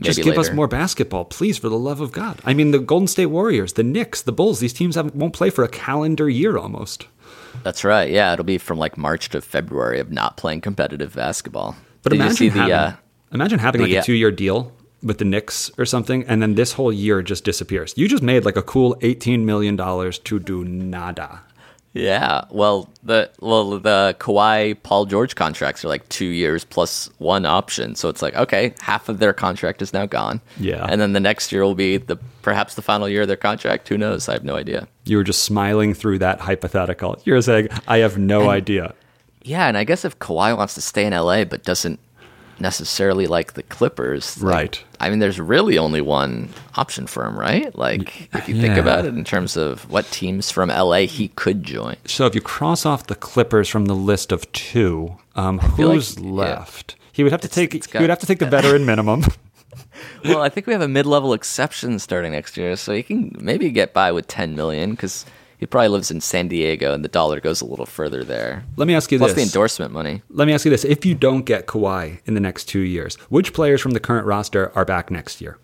[0.00, 2.40] Just give us more basketball, please, for the love of God.
[2.44, 5.50] I mean, the Golden State Warriors, the Knicks, the Bulls, these teams haven't, won't play
[5.50, 7.06] for a calendar year almost.
[7.62, 8.10] That's right.
[8.10, 11.76] Yeah, it'll be from like March to February of not playing competitive basketball.
[12.02, 12.96] But Did you imagine see the having, uh,
[13.32, 16.42] imagine having the, like uh, a two year deal with the Knicks or something, and
[16.42, 17.94] then this whole year just disappears.
[17.96, 21.42] You just made like a cool $18 million to do nada.
[21.94, 27.46] Yeah, well, the well the Kawhi Paul George contracts are like two years plus one
[27.46, 30.40] option, so it's like okay, half of their contract is now gone.
[30.58, 30.84] Yeah.
[30.90, 33.88] and then the next year will be the perhaps the final year of their contract.
[33.88, 34.28] Who knows?
[34.28, 34.88] I have no idea.
[35.04, 37.16] You were just smiling through that hypothetical.
[37.24, 38.92] You're saying, I have no idea.
[39.42, 42.00] Yeah, and I guess if Kawhi wants to stay in LA but doesn't
[42.58, 44.82] necessarily like the Clippers, Right.
[45.04, 47.76] I mean, there's really only one option for him, right?
[47.76, 51.62] Like if you think about it in terms of what teams from LA he could
[51.62, 51.96] join.
[52.06, 55.96] So if you cross off the Clippers from the list of two, um, feel like-
[55.96, 56.30] who's yeah.
[56.30, 56.96] left?
[57.12, 57.74] He would have to take.
[57.74, 59.24] it's he would have to take the veteran minimum.
[60.24, 63.70] well, I think we have a mid-level exception starting next year, so he can maybe
[63.70, 65.26] get by with 10 million because
[65.58, 68.64] he probably lives in San Diego, and the dollar goes a little further there.
[68.76, 69.36] Let me ask you Plus this.
[69.36, 70.22] the endorsement money.
[70.30, 73.16] Let me ask you this: If you don't get Kawhi in the next two years,
[73.30, 75.58] which players from the current roster are back next year?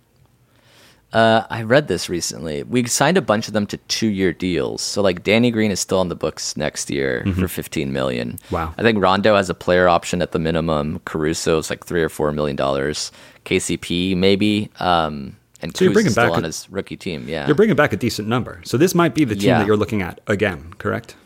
[1.13, 2.63] Uh, I read this recently.
[2.63, 4.81] We signed a bunch of them to two-year deals.
[4.81, 8.35] So like Danny Green is still on the books next year for 15 million.
[8.35, 8.55] Mm-hmm.
[8.55, 8.75] Wow.
[8.79, 11.01] I think Rondo has a player option at the minimum.
[11.05, 13.11] Caruso is like three or four million dollars.
[13.45, 14.71] KCP maybe.
[14.79, 17.29] Um, and So you're bringing back on a- his rookie team.
[17.29, 17.47] Yeah.
[17.47, 18.61] You're bringing back a decent number.
[18.65, 19.59] So this might be the team Yeah.
[19.59, 21.17] that you're looking at again, correct?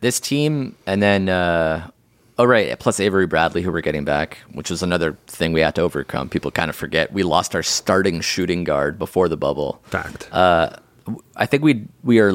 [0.00, 1.88] this team, and then uh,
[2.38, 5.74] oh right, plus Avery Bradley, who we're getting back, which was another thing we had
[5.74, 6.28] to overcome.
[6.30, 9.78] People kind of forget we lost our starting shooting guard before the bubble.
[9.84, 10.26] Fact.
[10.32, 10.70] Uh,
[11.36, 12.32] I think we we are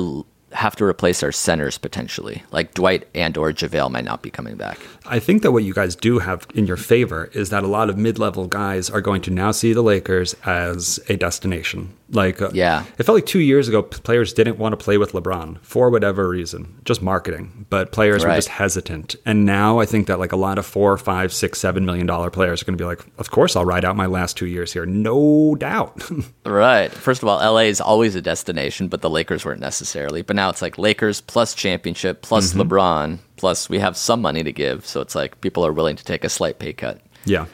[0.56, 2.44] have to replace our centers potentially.
[2.52, 4.80] Like Dwight and or JaVale might not be coming back.
[5.06, 7.90] I think that what you guys do have in your favor is that a lot
[7.90, 11.94] of mid-level guys are going to now see the Lakers as a destination.
[12.12, 12.84] Like, uh, Yeah.
[12.98, 16.28] it felt like two years ago, players didn't want to play with LeBron for whatever
[16.30, 17.66] reason, just marketing.
[17.70, 19.16] But players were just hesitant.
[19.26, 22.30] And now I think that like a lot of four, five, six, seven million dollar
[22.30, 24.74] players are going to be like, of course I'll ride out my last two years
[24.74, 26.02] here, no doubt.
[26.46, 26.92] Right.
[26.92, 30.22] First of all, LA is always a destination, but the Lakers weren't necessarily.
[30.22, 32.62] But now it's like Lakers plus championship plus mm-hmm.
[32.62, 34.86] LeBron plus we have some money to give.
[34.86, 37.02] So it's like people are willing to take a slight pay cut.
[37.26, 37.46] yeah.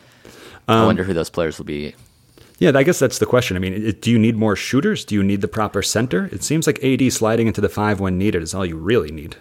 [0.67, 1.95] I um, wonder who those players will be.
[2.60, 3.58] Yeah, I guess that's the question.
[3.58, 5.04] I mean, it, do you need more shooters?
[5.04, 6.30] Do you need the proper center?
[6.32, 9.36] It seems like AD sliding into the five when needed is all you really need.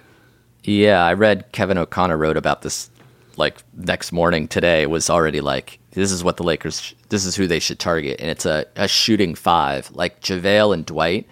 [0.64, 2.90] Yeah, I read Kevin O'Connor wrote about this
[3.36, 7.46] like next morning today was already like this is what the Lakers this is who
[7.46, 11.26] they should target and it's a, a shooting five like JaVale and Dwight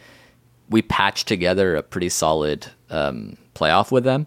[0.71, 4.27] we patched together a pretty solid um, playoff with them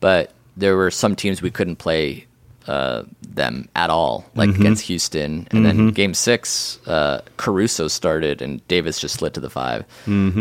[0.00, 2.26] but there were some teams we couldn't play
[2.66, 5.48] uh, them at all like against Houston.
[5.50, 9.84] And then game six uh, Caruso started and Davis just slid to the 5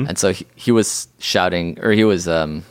[0.08, 2.64] and so he, he was shouting or he was um,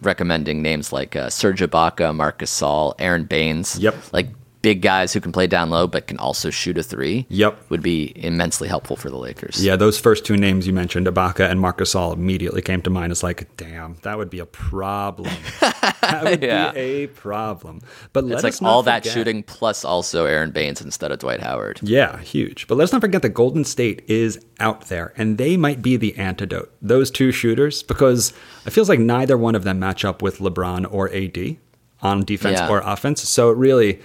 [0.00, 3.78] recommending names like uh, Serge Ibaka, Marc Gasol, Aron Baynes.
[3.78, 3.94] Yep.
[4.12, 4.28] Like
[4.64, 7.26] big guys who can play down low but can also shoot a three.
[7.28, 7.66] Yep.
[7.68, 9.62] Would be immensely helpful for the Lakers.
[9.62, 13.12] Yeah, those first two names you mentioned, Ibaka and Marc Gasol, immediately came to mind
[13.12, 15.30] as like, damn, that would be a problem.
[15.60, 16.72] that would Yeah.
[16.72, 17.80] be a problem.
[18.14, 21.80] But It's like all that shooting plus also Aron Baynes instead of Dwight Howard.
[21.82, 22.66] Yeah, huge.
[22.66, 26.16] But let's not forget that Golden State is out there, and they might be the
[26.16, 26.72] antidote.
[26.80, 28.32] Those two shooters, because
[28.64, 31.58] it feels like neither one of them match up with LeBron or AD
[32.02, 32.68] on defense Yeah.
[32.68, 33.26] or offense.
[33.28, 34.00] So it really,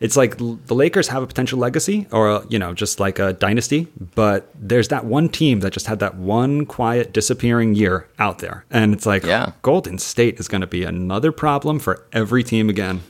[0.00, 3.86] it's like the Lakers have a potential legacy, or you know, just like a dynasty.
[4.14, 8.64] But there's that one team that just had that one quiet disappearing year out there,
[8.70, 9.52] and it's like, Yeah.
[9.62, 13.00] Golden State is going to be another problem for every team again.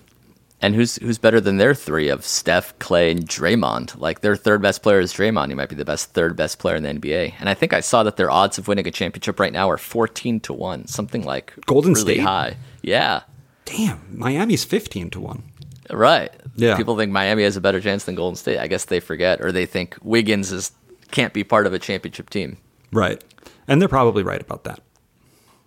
[0.61, 3.99] And who's who's better than their three of Steph, Clay, and Draymond?
[3.99, 5.49] Like their third best player is Draymond.
[5.49, 7.35] He might be the best third best player in the NBA.
[7.39, 9.77] And I think I saw that their odds of winning a championship right now are
[9.77, 12.21] fourteen to one, something like Golden really State?
[12.23, 12.57] high.
[12.81, 13.23] Yeah.
[13.67, 15.43] Damn, Miami's fifteen to one.
[15.91, 16.33] Right.
[16.57, 16.77] Yeah.
[16.77, 18.59] People think Miami has a better chance than Golden State.
[18.59, 20.73] I guess they forget, or they think Wiggins is
[21.11, 22.57] can't be part of a championship team.
[22.93, 23.23] Right,
[23.69, 24.81] and they're probably right about that.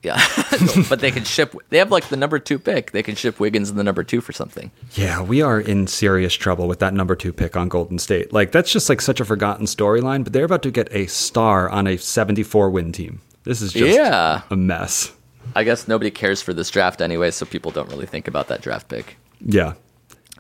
[0.04, 0.24] Yeah,
[0.90, 1.56] but they can ship.
[1.70, 2.92] They have like the number two pick.
[2.92, 4.72] They can ship Wiggins in the number two for something.
[4.94, 8.32] Yeah, we are in serious trouble with that number two pick on Golden State.
[8.32, 11.68] Like, that's just like such a forgotten storyline, but they're about to get a star
[11.70, 13.22] on a 74 win team.
[13.44, 14.42] This is just Yeah.
[14.52, 15.12] a mess.
[15.56, 18.62] I guess nobody cares for this draft anyway, so people don't really think about that
[18.62, 19.18] draft pick.
[19.42, 19.74] Yeah.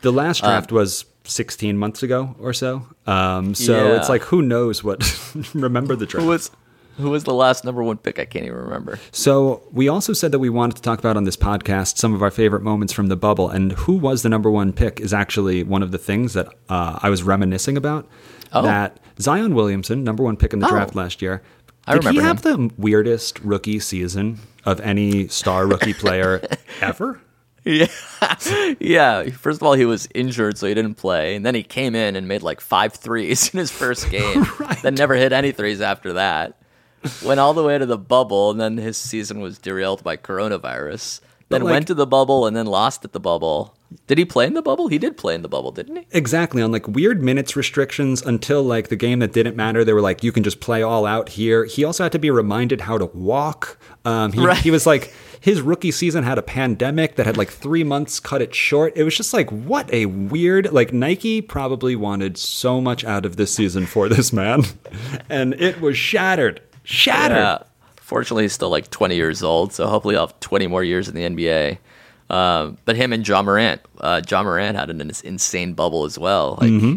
[0.02, 2.86] The last Uh, draft was 16 months ago or so.
[3.06, 3.98] Um, so Yeah.
[3.98, 5.02] it's like, who knows what?
[5.54, 6.24] remember the draft.
[6.24, 6.52] Who was
[6.98, 8.18] who was the last number one pick?
[8.18, 8.98] I can't even remember.
[9.12, 12.24] So we also said that we wanted to talk about on this podcast some of
[12.24, 15.62] our favorite moments from the bubble, and who was the number one pick is actually
[15.64, 18.08] one of the things that uh, I was reminiscing about.
[18.52, 18.64] Oh.
[18.64, 20.72] That Zion Williamson, number one pick in the Oh.
[20.72, 21.44] draft last year.
[21.86, 26.42] I Did he have the weirdest rookie season of any star rookie player
[26.82, 27.22] ever?
[27.68, 27.88] Yeah.
[28.80, 29.30] yeah.
[29.32, 31.36] First of all, he was injured, so he didn't play.
[31.36, 34.46] And then he came in and made like five threes in his first game.
[34.60, 34.82] Right.
[34.82, 36.58] Then never hit any threes after that.
[37.24, 41.22] Went all the way to the bubble, and then his season was derailed by coronavirus.
[41.50, 43.74] Then like- went to the bubble and then lost at the bubble.
[44.08, 44.90] Did he play in the bubble?
[44.90, 46.08] He did play in the bubble, didn't he?
[46.12, 49.86] Exactly, on like weird minutes restrictions until like the game that didn't matter.
[49.86, 51.64] They were like, you can just play all out here.
[51.64, 53.78] He also had to be reminded how to walk.
[54.04, 54.58] Um, he, Right.
[54.58, 58.42] he was like, his rookie season had a pandemic that had like three months cut
[58.42, 58.94] it short.
[58.96, 63.36] It was just like, what a weird, like Nike probably wanted so much out of
[63.38, 64.64] this season for this man.
[65.30, 66.62] And it was shattered.
[66.84, 67.38] Shattered.
[67.38, 67.60] Yeah.
[67.98, 71.16] Fortunately, he's still like 20 years old, so hopefully he'll have 20 more years in
[71.16, 71.78] the NBA.
[72.30, 76.18] Um, but him and Ja Morant, uh, Ja Morant had an ins- insane bubble as
[76.18, 76.58] well.
[76.60, 76.96] Like, Mm-hmm.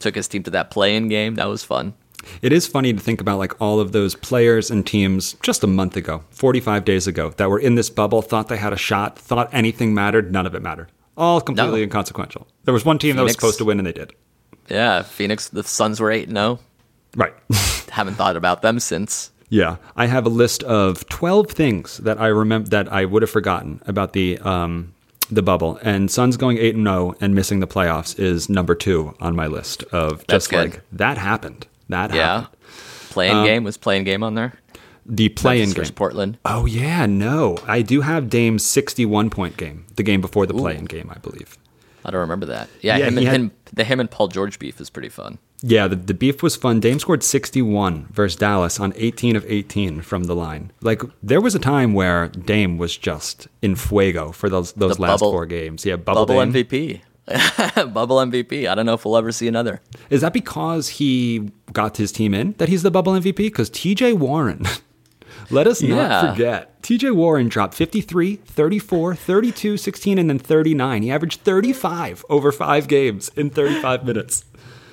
[0.00, 1.34] took his team to that play-in game.
[1.36, 1.94] That was fun.
[2.42, 5.66] It is funny to think about like all of those players and teams just a
[5.66, 9.18] month ago, 45 days ago, that were in this bubble, thought they had a shot,
[9.18, 10.90] thought anything mattered, none of it mattered.
[11.16, 11.84] All completely No.
[11.84, 12.46] inconsequential.
[12.64, 14.12] There was one team that was supposed to win and they did.
[14.68, 16.58] Yeah, Phoenix, the Suns were 8 0.
[17.16, 17.32] Right.
[17.90, 19.30] Haven't thought about them since.
[19.48, 19.76] yeah.
[19.96, 23.80] I have a list of 12 things that I remember that I would have forgotten
[23.86, 24.92] about the um
[25.30, 25.78] the bubble.
[25.82, 29.46] And Suns going 8 and 0 and missing the playoffs is number 2 on my
[29.46, 30.58] list of That's just good.
[30.72, 31.66] like that happened.
[31.88, 32.40] That Yeah.
[32.42, 32.56] happened.
[33.10, 34.52] Playing um, game was playing game on there.
[35.08, 35.84] The play-in game.
[35.94, 36.36] Portland.
[36.44, 37.58] Oh yeah, no.
[37.66, 41.56] I do have Dame's 61 point game, the game before the play-in game, I believe.
[42.04, 42.68] I don't remember that.
[42.82, 45.38] Yeah, Yeah, him and had- him, the him and Paul George beef is pretty fun.
[45.62, 46.80] Yeah, the, the beef was fun.
[46.80, 50.70] Dame scored 61 versus Dallas on 18 of 18 from the line.
[50.82, 55.02] Like there was a time where Dame was just in fuego for those those The
[55.02, 55.86] last bubble- four games.
[55.86, 56.40] Yeah, bubble, Bubble.
[56.52, 57.00] MVP.
[57.76, 58.68] Bubble MVP.
[58.68, 59.80] I don't know if we'll ever see another.
[60.10, 63.36] Is that because he got his team in that he's the bubble MVP?
[63.36, 64.64] Because TJ Warren,
[65.50, 71.02] let us not forget, TJ Warren dropped 53, 34, 32, 16, and then 39.
[71.02, 74.44] He averaged 35 over five games in 35 minutes.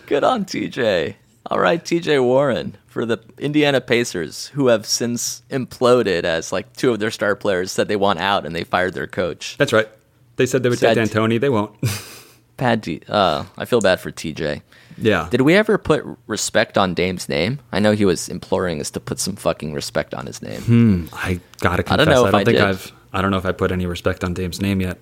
[0.08, 1.16] Good on TJ.
[1.48, 6.92] All right, TJ Warren for the Indiana Pacers, who have since imploded as like two
[6.92, 9.56] of their star players said they want out and they fired their coach.
[9.58, 9.90] That's right.
[10.38, 10.96] They said they would Sad.
[10.96, 11.40] take D'Antoni.
[11.40, 11.76] They won't.
[12.64, 13.02] Bad T.
[13.10, 14.62] Uh, I feel bad for TJ.
[14.98, 15.28] yeah.
[15.30, 17.60] Did we ever put respect on Dame's name?
[17.74, 21.10] I know he was imploring us to put some fucking respect on his name.
[21.12, 22.64] I gotta confess, I don't know I if don't I think did.
[22.66, 22.92] I've.
[23.12, 24.98] I don't know if I put any respect on Dame's name yet.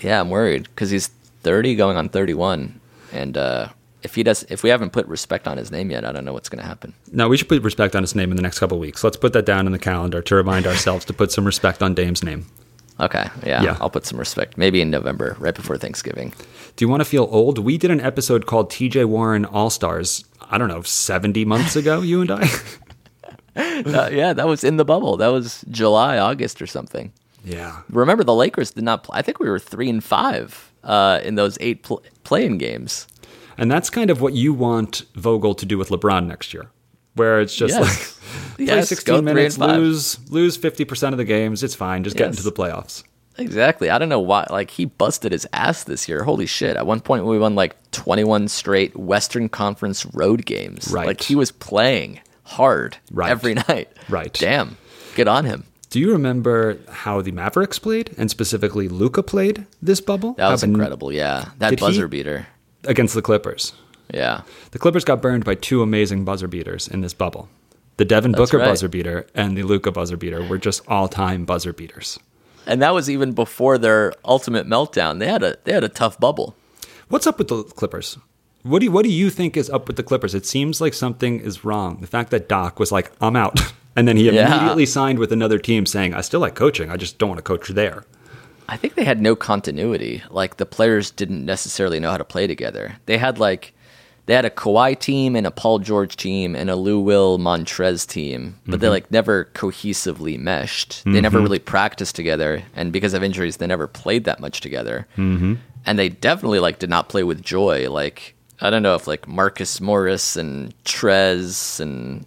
[0.00, 1.06] Yeah, I'm worried because he's
[1.44, 2.78] 30 going on 31,
[3.12, 3.68] and uh,
[4.02, 6.34] if he does, if we haven't put respect on his name yet, I don't know
[6.34, 6.92] what's going to happen.
[7.10, 9.02] No, we should put respect on his name in the next couple weeks.
[9.02, 11.94] Let's put that down in the calendar to remind ourselves to put some respect on
[11.94, 12.46] Dame's name.
[13.00, 13.76] Okay, yeah, Yeah.
[13.80, 14.58] I'll put some respect.
[14.58, 16.32] Maybe in November, right before Thanksgiving.
[16.76, 17.58] Do you want to feel old?
[17.58, 20.24] We did an episode called TJ Warren All Stars.
[20.50, 22.00] I don't know, seventy months ago.
[22.02, 22.48] You and I.
[23.56, 25.16] Uh, yeah, that was in the bubble.
[25.16, 27.12] That was July, August, or something.
[27.44, 27.80] yeah.
[27.90, 29.02] Remember, the Lakers did not.
[29.02, 29.18] Play.
[29.18, 33.08] I think we were three and five uh, in those eight pl- playing games.
[33.56, 36.70] And that's kind of what you want Vogel to do with LeBron next year,
[37.18, 37.80] where it's just Yes.
[37.82, 41.62] like play Yes, go 16 minutes, lose lose 50% of the games.
[41.62, 42.04] It's fine.
[42.04, 43.04] Just get into the playoffs.
[43.36, 43.88] Exactly.
[43.88, 44.46] I don't know why.
[44.50, 46.24] Like he busted his ass this year.
[46.24, 46.76] Holy shit!
[46.76, 50.90] At one point, we won like twenty-one straight Western Conference road games.
[50.90, 51.06] Right.
[51.06, 53.30] Like he was playing hard Right.
[53.30, 53.90] every night.
[54.08, 54.32] Right.
[54.32, 54.76] Damn.
[55.14, 55.64] Good on him.
[55.90, 60.32] Do you remember how the Mavericks played, and specifically Luka played this bubble?
[60.34, 61.12] That was incredible.
[61.12, 61.50] Yeah.
[61.58, 62.48] That Did buzzer beater.
[62.84, 63.72] against the Clippers.
[64.12, 64.42] Yeah.
[64.70, 67.48] The Clippers got burned by two amazing buzzer beaters in this bubble.
[67.98, 68.66] The Devin Booker right.
[68.66, 72.18] buzzer beater and the Luka buzzer beater were just all-time buzzer beaters.
[72.66, 75.18] And that was even before their ultimate meltdown.
[75.18, 76.54] They had a they had a tough bubble.
[77.08, 78.18] What's up with the Clippers?
[78.62, 80.34] What do you, what do you think is up with the Clippers?
[80.34, 82.00] It seems like something is wrong.
[82.00, 83.58] The fact that Doc was like, "I'm out,"
[83.96, 84.54] and then he Yeah.
[84.54, 86.90] immediately signed with another team, saying, "I still like coaching.
[86.90, 88.04] I just don't want to coach there."
[88.68, 90.22] I think they had no continuity.
[90.28, 92.96] Like the players didn't necessarily know how to play together.
[93.06, 93.72] They had like
[94.28, 98.06] they had a Kawhi team and a Paul George team and a Lou Will Montrez
[98.06, 101.02] team, but they like never cohesively meshed.
[101.06, 105.06] They never really practiced together, and because of injuries, they never played that much together.
[105.16, 105.54] Mm-hmm.
[105.86, 107.90] And they definitely like did not play with joy.
[107.90, 112.26] Like I don't know if like Marcus Morris and Trez and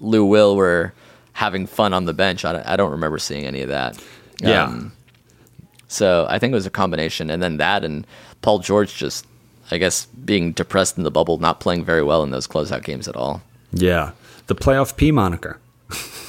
[0.00, 0.92] Lou Will were
[1.34, 2.44] having fun on the bench.
[2.44, 4.02] I don't, I don't remember seeing any of that.
[4.40, 4.64] Yeah.
[4.64, 4.92] Um,
[5.86, 8.08] so I think it was a combination, and then that and
[8.42, 9.24] Paul George just,
[9.70, 13.08] I guess, being depressed in the bubble, not playing very well in those closeout games
[13.08, 13.42] at all.
[13.72, 14.12] Yeah,
[14.46, 15.58] the playoff P moniker.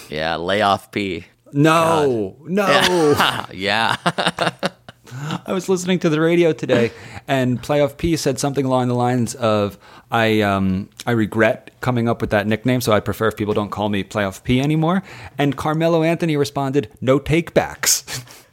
[0.09, 1.25] Yeah, layoff P.
[1.53, 2.65] No, no.
[3.53, 3.95] yeah,
[5.45, 6.91] I was listening to the radio today,
[7.27, 9.77] and Playoff P said something along the lines of,
[10.11, 13.69] "I um, I regret coming up with that nickname, so I prefer if people don't
[13.69, 15.01] call me Playoff P anymore."
[15.37, 18.25] And Carmelo Anthony responded, "No takebacks."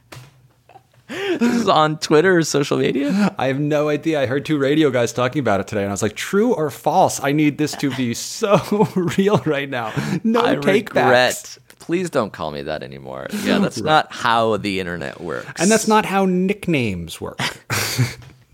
[1.37, 3.33] This is on Twitter or social media.
[3.37, 4.19] I have no idea.
[4.19, 6.69] I heard two radio guys talking about it today, and I was like, "True or
[6.71, 8.57] false?" I need this to be so
[9.17, 9.93] real right now.
[10.23, 10.87] No I takebacks.
[10.95, 11.57] regret.
[11.79, 13.27] Please don't call me that anymore.
[13.43, 15.61] Yeah, that's not how the internet works.
[15.61, 17.39] And that's not how nicknames work.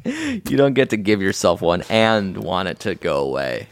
[0.05, 3.67] you don't get to give yourself one and want it to go away.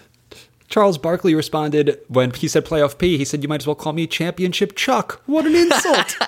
[0.72, 3.94] Charles Barkley responded when he said playoff P, he said, You might as well call
[3.94, 5.22] me championship Chuck.
[5.28, 6.16] What an insult.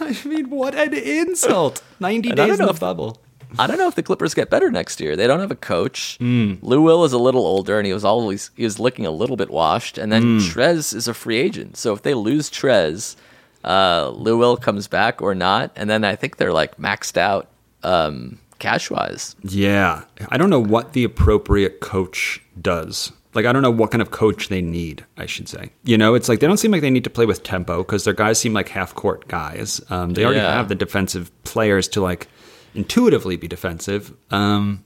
[0.00, 1.82] I mean, what an insult.
[1.98, 3.20] 90 And days in the bubble.
[3.58, 5.16] I don't know if the Clippers get better next year.
[5.16, 6.16] They don't have a coach.
[6.18, 6.54] Hmm.
[6.62, 9.36] Lou Will is a little older, and he was always he was looking a little
[9.36, 9.98] bit washed.
[9.98, 10.38] And then Hmm.
[10.38, 13.16] Trez is a free agent, so if they lose Trez,
[13.64, 17.48] uh, Lou Will comes back or not, and then I think they're like maxed out
[17.82, 19.36] um, cash wise.
[19.42, 20.04] Yeah.
[20.28, 23.12] I don't know what the appropriate coach does.
[23.34, 25.70] Like, I don't know what kind of coach they need, I should say.
[25.84, 28.04] You know, it's like they don't seem like they need to play with tempo because
[28.04, 29.80] their guys seem like half court guys.
[29.90, 30.52] Um, they already Yeah.
[30.54, 32.28] have the defensive players to, like,
[32.74, 34.12] intuitively be defensive.
[34.30, 34.84] Um,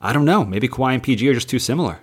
[0.00, 0.44] I don't know.
[0.44, 1.98] Maybe Kawhi and PG are just too similar.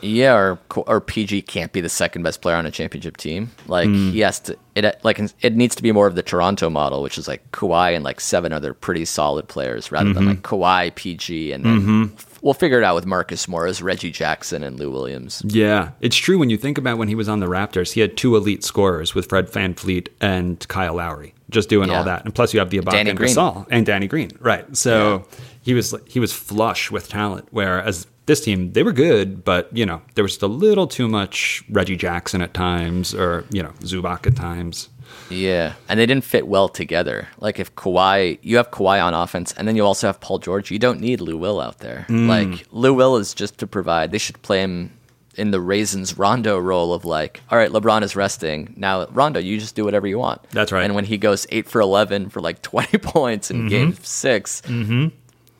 [0.00, 3.50] Yeah, or or PG can't be the second best player on a championship team.
[3.66, 4.12] Like Hmm.
[4.12, 4.56] he has to.
[4.76, 7.94] It like it needs to be more of the Toronto model, which is like Kawhi
[7.94, 10.28] and like seven other pretty solid players, rather than Mm-hmm.
[10.28, 12.08] like Kawhi, PG, and then
[12.42, 15.42] we'll figure it out with Marcus Morris, Reggie Jackson, and Lou Williams.
[15.46, 18.16] Yeah, it's true when you think about when he was on the Raptors, he had
[18.16, 21.98] two elite scorers with Fred VanVleet and Kyle Lowry, just doing Yeah.
[21.98, 22.24] all that.
[22.24, 23.30] And plus you have the Ibaka Danny and Green.
[23.34, 24.30] Gasol and Danny Green.
[24.40, 24.76] Right.
[24.76, 25.24] So
[25.62, 29.86] he was he was flush with talent whereas this team, they were good, but you
[29.86, 33.70] know, there was just a little too much Reggie Jackson at times or, you know,
[33.80, 34.90] Zubac at times.
[35.30, 37.28] Yeah, and they didn't fit well together.
[37.38, 40.70] Like if Kawhi, you have Kawhi on offense, and then you also have Paul George.
[40.70, 42.06] You don't need Lou Will out there.
[42.08, 42.28] Mm.
[42.28, 44.10] Like Lou Will is just to provide.
[44.10, 44.92] They should play him
[45.34, 49.06] in the Raisins Rondo role of like, all right, LeBron is resting now.
[49.06, 50.42] Rondo, you just do whatever you want.
[50.50, 50.84] That's right.
[50.84, 54.62] And when he goes eight for eleven for like twenty points in game 6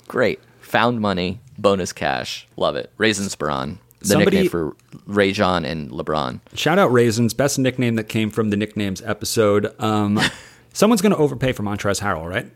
[0.09, 0.41] great.
[0.61, 2.93] Found money, bonus cash, love it.
[2.99, 6.41] Raisins Baron, the Somebody- nickname for Rajon and LeBron.
[6.55, 9.75] Shout out Raisins, best nickname that came from the nicknames episode.
[9.81, 10.21] Um,
[10.73, 12.51] someone's going to overpay for Montrezl Harrell, right?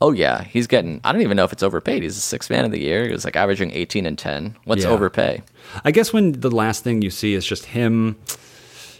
[0.00, 1.00] Oh yeah, he's getting.
[1.04, 2.02] I don't even know if it's overpaid.
[2.02, 3.06] He's a six man of the year.
[3.06, 4.56] He was like averaging eighteen and ten.
[4.64, 4.90] What's Yeah.
[4.90, 5.42] overpay?
[5.84, 8.16] I guess when the last thing you see is just him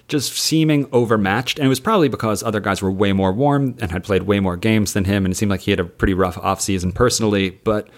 [0.09, 3.91] just seeming overmatched, and it was probably because other guys were way more warm and
[3.91, 6.15] had played way more games than him, and it seemed like he had a pretty
[6.15, 7.51] rough offseason personally.
[7.51, 7.89] But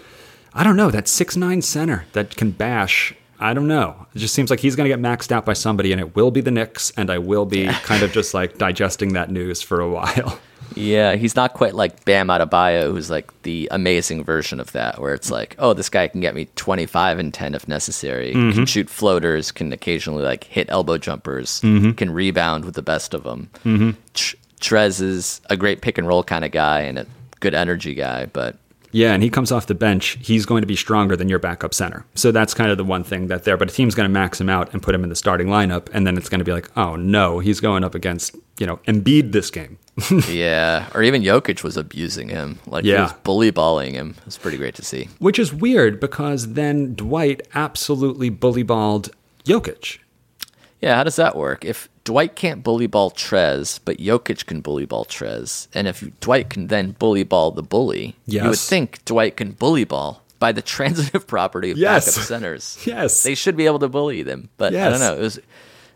[0.55, 4.07] I don't know, that six nine center that can bash, I don't know.
[4.15, 6.31] It just seems like he's going to get maxed out by somebody, and it will
[6.31, 9.81] be the Knicks, and I will be kind of just like digesting that news for
[9.81, 10.39] a while.
[10.75, 15.15] Yeah, he's not quite like Bam Adebayo, who's like the amazing version of that, where
[15.15, 18.33] it's like, oh, this guy can get me twenty five and ten if necessary.
[18.33, 18.65] Can mm-hmm.
[18.65, 19.51] shoot floaters.
[19.51, 21.61] Can occasionally like hit elbow jumpers.
[21.63, 21.93] Mm-hmm.
[21.93, 23.51] Can rebound with the best of them.
[23.65, 23.91] Mm-hmm.
[24.15, 27.07] Tr- Trez is a great pick and roll kind of guy and a
[27.41, 28.57] good energy guy, but
[28.91, 30.19] Yeah, and he comes off the bench.
[30.21, 32.05] He's going to be stronger than your backup center.
[32.15, 33.57] So that's kind of the one thing that there.
[33.57, 35.89] But a team's going to max him out and put him in the starting lineup,
[35.93, 38.79] and then it's going to be like, oh no, he's going up against you know
[38.87, 39.79] Embiid this game.
[40.29, 44.15] yeah, or even Jokic was abusing him, like he was bully balling him.
[44.19, 45.09] It was pretty great to see.
[45.19, 49.11] Which is weird because then Dwight absolutely bullyballed
[49.45, 49.99] Jokic.
[50.81, 51.65] Yeah, how does that work?
[51.65, 56.49] If Dwight can't bully ball Trez, but Jokic can bully ball Trez, and if Dwight
[56.49, 60.63] can then bully ball the bully, you would think Dwight can bully ball by the
[60.75, 62.07] transitive property of Yes.
[62.17, 62.79] backup centers.
[62.87, 63.23] Yes.
[63.25, 65.17] they should be able to bully them, but I don't know.
[65.17, 65.39] It was,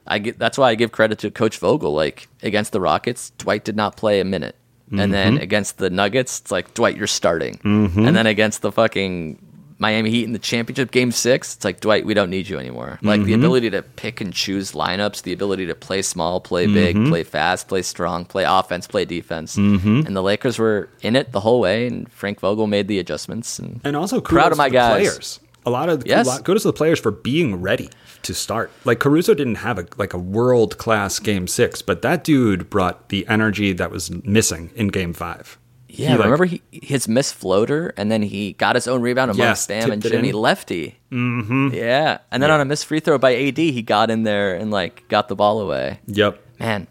[0.07, 1.94] I get, that's why I give credit to Coach Vogel.
[1.94, 4.57] Like against the Rockets, Dwight did not play a minute,
[4.90, 5.42] and then Mm-hmm.
[5.42, 9.38] against the Nuggets, it's like Dwight, you're starting, and then against the fucking
[9.78, 12.98] Miami Heat in the championship game six, it's like Dwight, we don't need you anymore.
[13.02, 13.26] Like Mm-hmm.
[13.26, 17.08] the ability to pick and choose lineups, the ability to play small, play big, Mm-hmm.
[17.11, 21.40] play fast, play strong, play offense, play defense, and the Lakers were in it the
[21.40, 23.58] whole way, and Frank Vogel made the adjustments.
[23.58, 24.92] And, And also Proud of my the guys.
[25.00, 25.40] players.
[25.64, 26.26] A lot of Yes.
[26.26, 27.88] lot, kudos to the players for being ready
[28.22, 28.72] to start.
[28.85, 33.11] Like Caruso didn't have a like a world class game six, but that dude brought
[33.11, 35.58] the energy that was missing in game five.
[35.94, 39.31] Yeah, He, like- remember he, his missed floater, and then he got his own rebound
[39.31, 40.35] amongst Yes, Bam and Jimmy in.
[40.35, 40.96] lefty.
[41.11, 41.68] Mm-hmm.
[41.74, 44.70] Yeah, and then on a missed free throw by AD, he got in there and
[44.70, 46.00] like got the ball away.
[46.07, 46.40] Yep.
[46.59, 46.87] Man,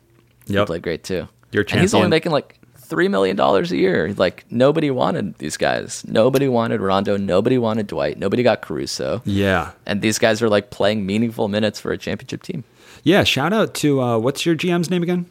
[0.48, 1.28] he played great too.
[1.52, 4.14] Your and he's only making like three million dollars a year.
[4.18, 6.04] Like nobody wanted these guys.
[6.08, 7.18] Nobody wanted Rondo.
[7.18, 8.18] Nobody wanted Dwight.
[8.20, 9.22] Nobody got Caruso.
[9.26, 9.72] Yeah.
[9.86, 12.64] And these guys are like playing meaningful minutes for a championship team.
[13.04, 13.24] Yeah.
[13.24, 15.26] Shout out to uh, what's your GM's name again?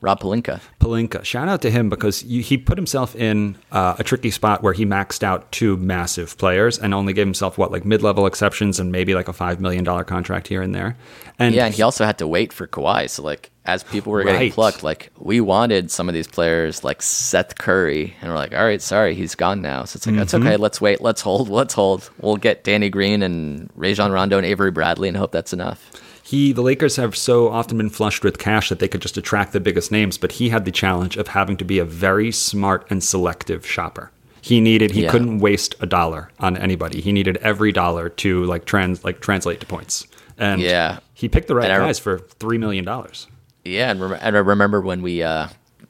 [0.00, 0.60] Rob Pelinka.
[0.78, 1.24] Pelinka.
[1.24, 4.72] Shout out to him because you, he put himself in uh, a tricky spot where
[4.72, 8.92] he maxed out two massive players and only gave himself what like mid-level exceptions and
[8.92, 10.96] maybe like a five million dollar contract here and there.
[11.38, 13.10] And Yeah, and he also had to wait for Kawhi.
[13.10, 14.52] So like as people were getting Right.
[14.52, 18.64] plucked, like we wanted some of these players like Seth Curry, and we're like, all
[18.64, 19.84] right, sorry, he's gone now.
[19.84, 20.46] So it's like that's Mm-hmm.
[20.46, 20.56] okay.
[20.56, 21.00] Let's wait.
[21.00, 21.48] Let's hold.
[21.48, 22.08] Let's hold.
[22.20, 25.90] We'll get Danny Green and Rajon Rondo and Avery Bradley, and hope that's enough.
[26.28, 29.52] He the Lakers have so often been flushed with cash that they could just attract
[29.54, 32.86] the biggest names, but he had the challenge of having to be a very smart
[32.90, 34.10] and selective shopper.
[34.42, 35.10] He needed he Yeah.
[35.10, 37.00] couldn't waste a dollar on anybody.
[37.00, 40.06] He needed every dollar to like trans like translate to points.
[40.36, 40.98] And Yeah.
[41.14, 43.26] he picked the right And I- guys for three million dollars.
[43.64, 45.48] Yeah, and, rem- and I remember when we uh,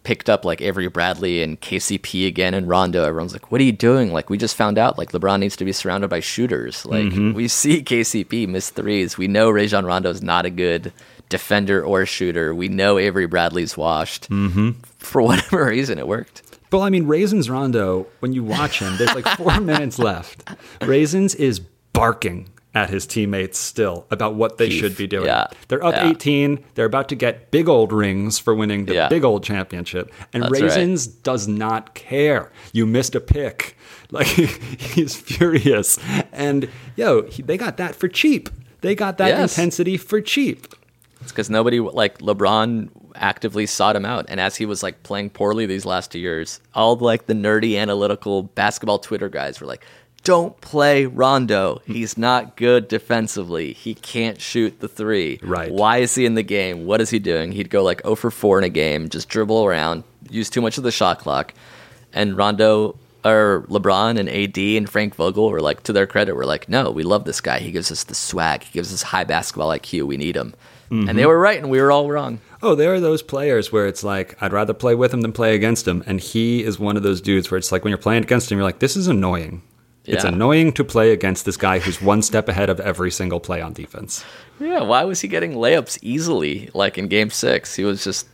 [0.08, 3.04] picked up like Avery Bradley and KCP again and Rondo.
[3.04, 5.66] Everyone's like, "What are you doing?" Like we just found out like LeBron needs to
[5.66, 6.86] be surrounded by shooters.
[6.86, 7.34] Like Mm-hmm.
[7.34, 9.18] we see KCP miss threes.
[9.18, 10.94] We know Rajon Rondo is not a good
[11.28, 12.54] defender or shooter.
[12.54, 14.30] We know Avery Bradley's washed.
[14.30, 14.80] Mm-hmm.
[14.98, 16.40] For whatever reason, it worked.
[16.72, 20.42] Well, I mean, Raisins Rondo, when you watch him, there's like four minutes left.
[20.80, 21.60] Raisins is
[21.92, 25.24] barking at his teammates still about what they should be doing.
[25.26, 26.10] yeah, They're up yeah.
[26.10, 26.62] 18.
[26.74, 29.08] They're about to get big old rings for winning the Yeah.
[29.08, 30.12] big old championship.
[30.32, 30.62] And That's right.
[30.62, 32.52] Raisins does not care.
[32.72, 33.74] You missed a pick.
[34.10, 35.98] Like, he's furious.
[36.32, 38.48] And, yo, he, they got that for cheap.
[38.80, 39.58] They got that Yes.
[39.58, 40.66] intensity for cheap.
[41.20, 45.28] It's because nobody like LeBron actively sought him out, and as he was like playing
[45.28, 49.84] poorly these last two years, all like the nerdy analytical basketball Twitter guys were like,
[50.24, 51.80] "Don't play Rondo.
[51.86, 51.92] Hmm.
[51.92, 53.72] He's not good defensively.
[53.72, 55.38] He can't shoot the three.
[55.42, 55.70] Right.
[55.70, 56.86] Why is he in the game?
[56.86, 57.52] What is he doing?
[57.52, 60.78] He'd go like 0 for 4 in a game, just dribble around, use too much
[60.78, 61.54] of the shot clock,
[62.12, 66.46] and Rondo." Or LeBron and AD and Frank Vogel were like, to their credit, were
[66.46, 67.58] like, no, we love this guy.
[67.58, 68.62] He gives us the swag.
[68.62, 70.04] He gives us high basketball IQ.
[70.04, 70.54] We need him.
[70.90, 71.28] And they mm-hmm.
[71.28, 72.40] were right, and we were all wrong.
[72.62, 75.54] Oh, there are those players where it's like, I'd rather play with him than play
[75.54, 76.02] against him.
[76.06, 78.56] And he is one of those dudes where it's like, when you're playing against him,
[78.56, 79.62] you're like, this is annoying.
[80.14, 83.60] It's annoying to play against this guy who's one step ahead of every single play
[83.60, 84.24] on defense.
[84.58, 86.70] Yeah, why was he getting layups easily?
[86.74, 88.26] Like in Game Six, he was just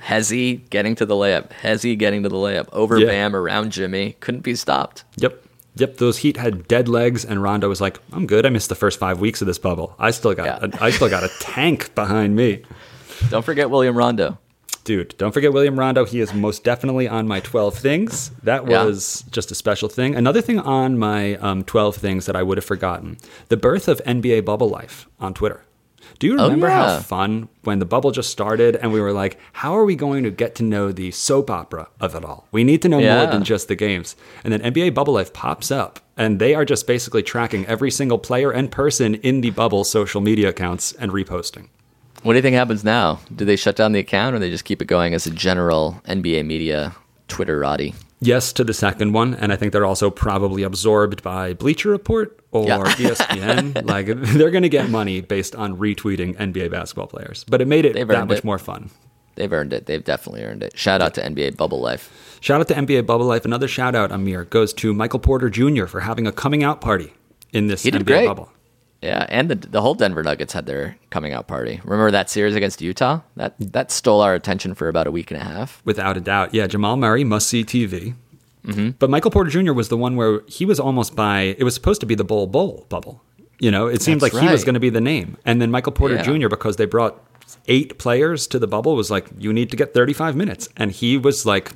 [0.00, 3.06] Hezzy getting to the layup, Hezzy getting to the layup, over Yeah.
[3.06, 5.04] Bam, around Jimmy, couldn't be stopped.
[5.16, 5.44] Yep.
[5.76, 8.44] Yep, those Heat had dead legs, and Rondo was like, "I'm good.
[8.44, 9.94] I missed the first five weeks of this bubble.
[9.98, 10.78] I still got, Yeah.
[10.80, 12.62] I still got a tank behind me."
[13.30, 14.38] Don't forget William Rondo.
[14.84, 16.04] Dude, don't forget William Rondo.
[16.04, 18.30] He is most definitely on my 12 things.
[18.42, 18.84] That Yeah.
[18.84, 20.14] was just a special thing.
[20.14, 23.18] Another thing on my um, 12 things that I would have forgotten
[23.48, 25.64] the birth of NBA Bubble Life on Twitter.
[26.18, 26.86] Do you remember Oh, yeah.
[26.96, 30.24] how fun when the bubble just started and we were like, how are we going
[30.24, 32.46] to get to know the soap opera of it all?
[32.50, 34.16] We need to know more than just the games.
[34.44, 38.18] And then NBA Bubble Life pops up and they are just basically tracking every single
[38.18, 41.68] player and person in the bubble social media accounts and reposting.
[42.22, 43.20] What do you think happens now?
[43.34, 46.00] Do they shut down the account, or they just keep it going as a general
[46.06, 46.94] NBA media
[47.28, 47.94] Twitterati?
[48.22, 52.38] Yes to the second one, and I think they're also probably absorbed by Bleacher Report
[52.50, 52.78] or Yeah.
[52.82, 53.86] ESPN.
[53.86, 57.86] like they're going to get money based on retweeting NBA basketball players, but it made
[57.86, 58.44] it They've that much it.
[58.44, 58.90] more fun.
[59.36, 59.86] They've earned it.
[59.86, 60.76] They've definitely earned it.
[60.76, 62.36] Shout out to NBA Bubble Life.
[62.42, 63.46] Shout out to NBA Bubble Life.
[63.46, 65.86] Another shout out, Amir, goes to Michael Porter Jr.
[65.86, 67.14] for having a coming out party
[67.54, 68.26] in this NBA great.
[68.26, 68.52] bubble.
[69.02, 71.80] Yeah, and the the whole Denver Nuggets had their coming out party.
[71.84, 73.20] Remember that series against Utah?
[73.36, 75.80] That that stole our attention for about a week and a half.
[75.86, 76.52] Without a doubt.
[76.52, 78.14] Yeah, Jamal Murray, must see TV.
[78.66, 78.90] Mm-hmm.
[78.98, 79.72] But Michael Porter Jr.
[79.72, 82.46] was the one where he was almost by, it was supposed to be the Bol
[82.46, 83.22] Bol bubble.
[83.58, 85.36] You know, it seemed That's like he was going to be the name.
[85.44, 86.22] And then Michael Porter Yeah.
[86.22, 87.22] Jr., because they brought
[87.68, 90.68] eight players to the bubble, was like, you need to get 35 minutes.
[90.76, 91.72] And he was like,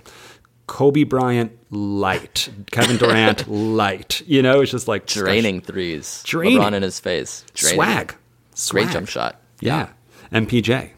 [0.67, 4.23] Kobe Bryant light, Kevin Durant light.
[4.27, 6.23] You know, it's just like Draining threes.
[6.25, 6.59] Draining.
[6.59, 7.45] LeBron in his face.
[7.55, 7.77] Draining.
[7.77, 8.07] swag.
[8.09, 8.19] Great
[8.55, 8.93] Swag.
[8.93, 9.41] jump shot.
[9.61, 9.89] Yeah.
[10.33, 10.91] MPJ.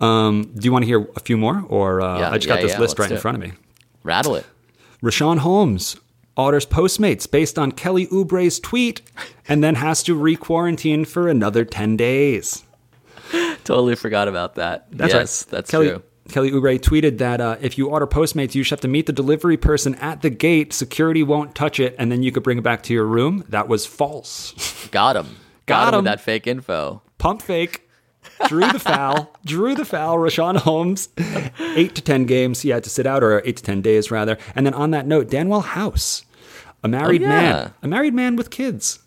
[0.00, 1.64] Um, do you want to hear a few more?
[1.68, 3.42] Or uh, Yeah, I just yeah, got this yeah, list let's right in front of
[3.42, 3.52] me.
[4.02, 4.46] Rattle it.
[5.02, 5.96] Richaun Holmes
[6.36, 9.02] orders Postmates based on Kelly Oubre's tweet
[9.48, 12.64] and then has to re quarantine for another 10 days.
[13.64, 14.86] Totally forgot about that.
[14.90, 15.50] That's yes, right.
[15.50, 16.02] that's Kelly, true.
[16.28, 19.12] Kelly Oubre tweeted that uh, if you order Postmates, you should have to meet the
[19.12, 20.72] delivery person at the gate.
[20.72, 23.44] Security won't touch it, and then you could bring it back to your room.
[23.48, 24.88] That was false.
[24.92, 25.36] Got him.
[25.66, 27.02] Got Got, him that fake info.
[27.18, 27.88] Pump fake.
[28.46, 29.34] Drew the foul.
[29.44, 30.16] Drew the foul.
[30.16, 31.08] Richaun Holmes.
[31.76, 34.38] Eight to 10 games he had to sit out, or eight to 10 days, rather.
[34.54, 36.24] And then on that note, Danuel House,
[36.84, 37.28] a married Oh, yeah.
[37.28, 39.00] man, a married man with kids,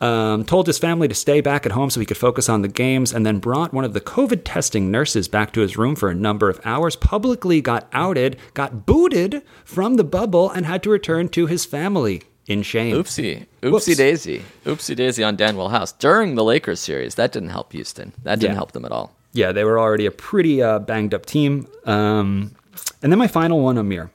[0.00, 2.68] um, told his family to stay back at home so he could focus on the
[2.68, 6.08] games, and then brought one of the COVID testing nurses back to his room for
[6.08, 10.90] a number of hours, publicly got outed, got booted from the bubble, and had to
[10.90, 12.96] return to his family in shame.
[12.96, 13.46] Oopsie.
[13.62, 13.96] Oopsie Whoops.
[13.96, 14.42] daisy.
[14.64, 15.92] Oopsie daisy on Danuel House.
[15.92, 18.12] During the Lakers series, that didn't help Houston.
[18.24, 18.56] That didn't Yeah.
[18.56, 19.14] help them at all.
[19.32, 21.68] yeah, they were already a pretty uh, banged up team.
[21.84, 22.52] Um,
[23.02, 24.10] and then my final one, Amir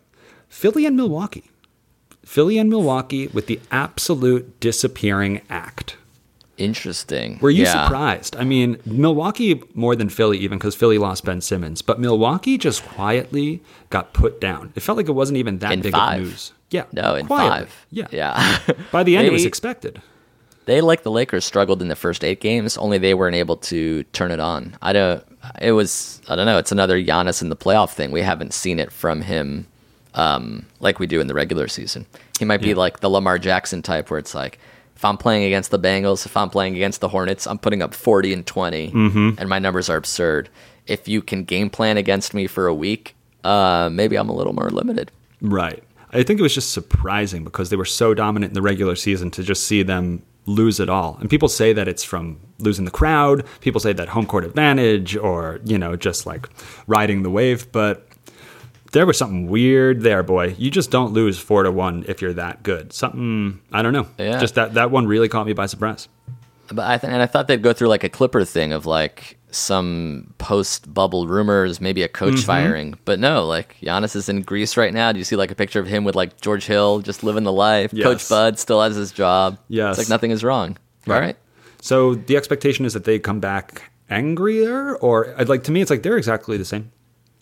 [0.49, 1.49] Philly and Milwaukee.
[2.25, 5.95] Philly and Milwaukee with the absolute disappearing act.
[6.57, 7.37] Interesting.
[7.41, 7.83] Were you Yeah.
[7.85, 8.35] surprised?
[8.37, 12.83] I mean, Milwaukee more than Philly, even because Philly lost Ben Simmons, but Milwaukee just
[12.85, 14.71] quietly got put down.
[14.75, 16.21] It felt like it wasn't even that In big five.
[16.21, 16.53] of news.
[16.71, 17.49] Yeah, No, in quietly.
[17.67, 17.85] five.
[17.91, 18.57] Yeah, Yeah.
[18.91, 20.01] By the end, it was expected.
[20.65, 22.75] They like the Lakers struggled in the first eight games.
[22.77, 24.75] Only they weren't able to turn it on.
[24.81, 25.23] I don't.
[25.61, 26.21] It was.
[26.27, 26.57] I don't know.
[26.57, 28.11] It's another Giannis in the playoff thing.
[28.11, 29.67] We haven't seen it from him,
[30.15, 32.05] um, like we do in the regular season.
[32.39, 34.59] He might be like the Lamar Jackson type, where it's like,
[34.95, 37.93] if I'm playing against the Bengals, if I'm playing against the Hornets, I'm putting up
[37.93, 38.91] 40 and 20,
[39.37, 40.49] and my numbers are absurd.
[40.87, 44.53] If you can game plan against me for a week, uh, maybe I'm a little
[44.53, 45.11] more limited.
[45.41, 45.83] Right.
[46.11, 49.31] I think it was just surprising because they were so dominant in the regular season
[49.31, 51.17] to just see them lose it all.
[51.19, 53.45] And people say that it's from losing the crowd.
[53.59, 56.47] People say that home court advantage or, you know, just like
[56.87, 57.69] riding the wave.
[57.71, 58.07] But
[58.95, 60.55] there was something weird there, boy.
[60.57, 62.93] You just don't lose four to one if you're that good.
[62.93, 64.07] Something, I don't know.
[64.17, 64.39] Yeah.
[64.39, 66.07] Just that, that one really caught me by surprise.
[66.69, 69.37] But I th- and I thought they'd go through like a Clipper thing of like
[69.51, 72.45] some post bubble rumors, maybe a coach Mm-hmm.
[72.45, 72.95] firing.
[73.05, 75.11] But no, like Giannis is in Greece right now.
[75.11, 77.51] Do you see like a picture of him with like George Hill just living the
[77.51, 77.91] life?
[77.93, 78.03] Yes.
[78.05, 79.59] Coach Bud still has his job.
[79.67, 79.99] Yes.
[79.99, 80.77] It's like nothing is wrong.
[81.07, 81.35] All right.
[81.81, 86.01] So the expectation is that they come back angrier or like to me, it's like
[86.03, 86.91] they're exactly the same.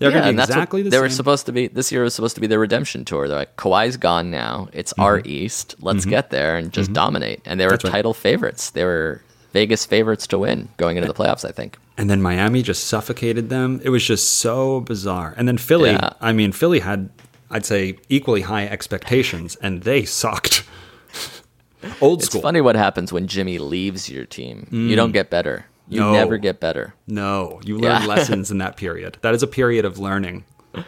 [0.04, 1.02] They're yeah, going to be exactly the they same.
[1.04, 1.68] were supposed to be.
[1.68, 3.30] This year was supposed to be their redemption tour.
[3.30, 4.68] They're like, Kawhi's gone now.
[4.74, 5.02] It's mm-hmm.
[5.02, 5.76] our East.
[5.80, 6.10] Let's mm-hmm.
[6.10, 6.96] get there and just mm-hmm.
[6.96, 7.42] dominate.
[7.46, 7.76] And they were Mm-hmm.
[7.76, 7.92] That's right.
[7.92, 8.72] title favorites.
[8.72, 9.22] They were
[9.54, 11.46] Vegas favorites to win going into the playoffs.
[11.46, 11.78] I think.
[11.98, 13.80] and then Miami just suffocated them.
[13.84, 15.34] It was just so bizarre.
[15.38, 16.10] And then Philly, Yeah.
[16.20, 17.10] I mean, Philly had,
[17.50, 20.66] I'd say, equally high expectations, and they sucked.
[22.02, 22.42] Old It's school.
[22.42, 24.68] funny what happens when Jimmy leaves your team.
[24.72, 24.96] You mm.
[24.96, 25.66] don't get better.
[25.90, 26.14] You No.
[26.14, 26.94] never get better.
[27.08, 28.06] No, you learn Yeah.
[28.08, 29.18] lessons in that period.
[29.22, 30.46] That is a period of learning.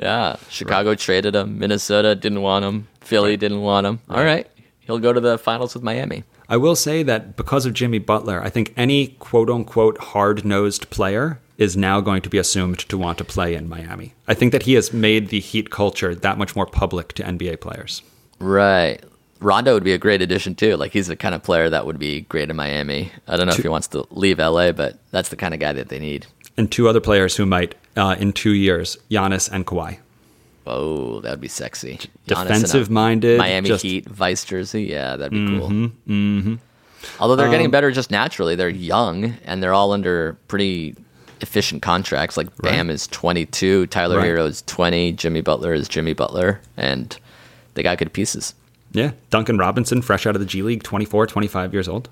[0.00, 0.36] Yeah.
[0.48, 1.58] Chicago traded him.
[1.58, 2.86] Minnesota didn't want him.
[3.00, 3.98] Philly didn't want him.
[4.08, 4.46] All right.
[4.80, 6.22] He'll go to the finals with Miami.
[6.48, 10.90] I will say that because of Jimmy Butler, I think any quote unquote hard nosed
[10.90, 14.14] player is now going to be assumed to want to play in Miami.
[14.28, 17.56] I think that he has made the Heat culture that much more public to NBA
[17.60, 18.02] players.
[18.38, 19.02] Right.
[19.40, 20.76] Rondo would be a great addition too.
[20.76, 23.12] Like he's the kind of player that would be great in Miami.
[23.28, 25.72] I don't know if he wants to leave LA, but that's the kind of guy
[25.72, 26.26] that they need.
[26.56, 29.98] And two other players who might, uh, in two years, Giannis and Kawhi.
[30.66, 31.98] Oh, that would be sexy.
[32.26, 34.84] Giannis defensive-minded, Miami just- Heat vice jersey.
[34.84, 35.68] Yeah, that'd be cool.
[35.68, 36.54] Mm-hmm.
[37.20, 38.54] Although they're Um, getting better just naturally.
[38.54, 40.94] They're young and they're all under pretty
[41.42, 42.36] efficient contracts.
[42.38, 44.28] Like Bam is 22, Tyler Right.
[44.30, 47.14] Herro is 20, Jimmy Butler is Jimmy Butler, and
[47.74, 48.54] they got good pieces.
[48.94, 49.10] Yeah.
[49.30, 52.08] Duncan Robinson, fresh out of the G League, 24, 25 years old.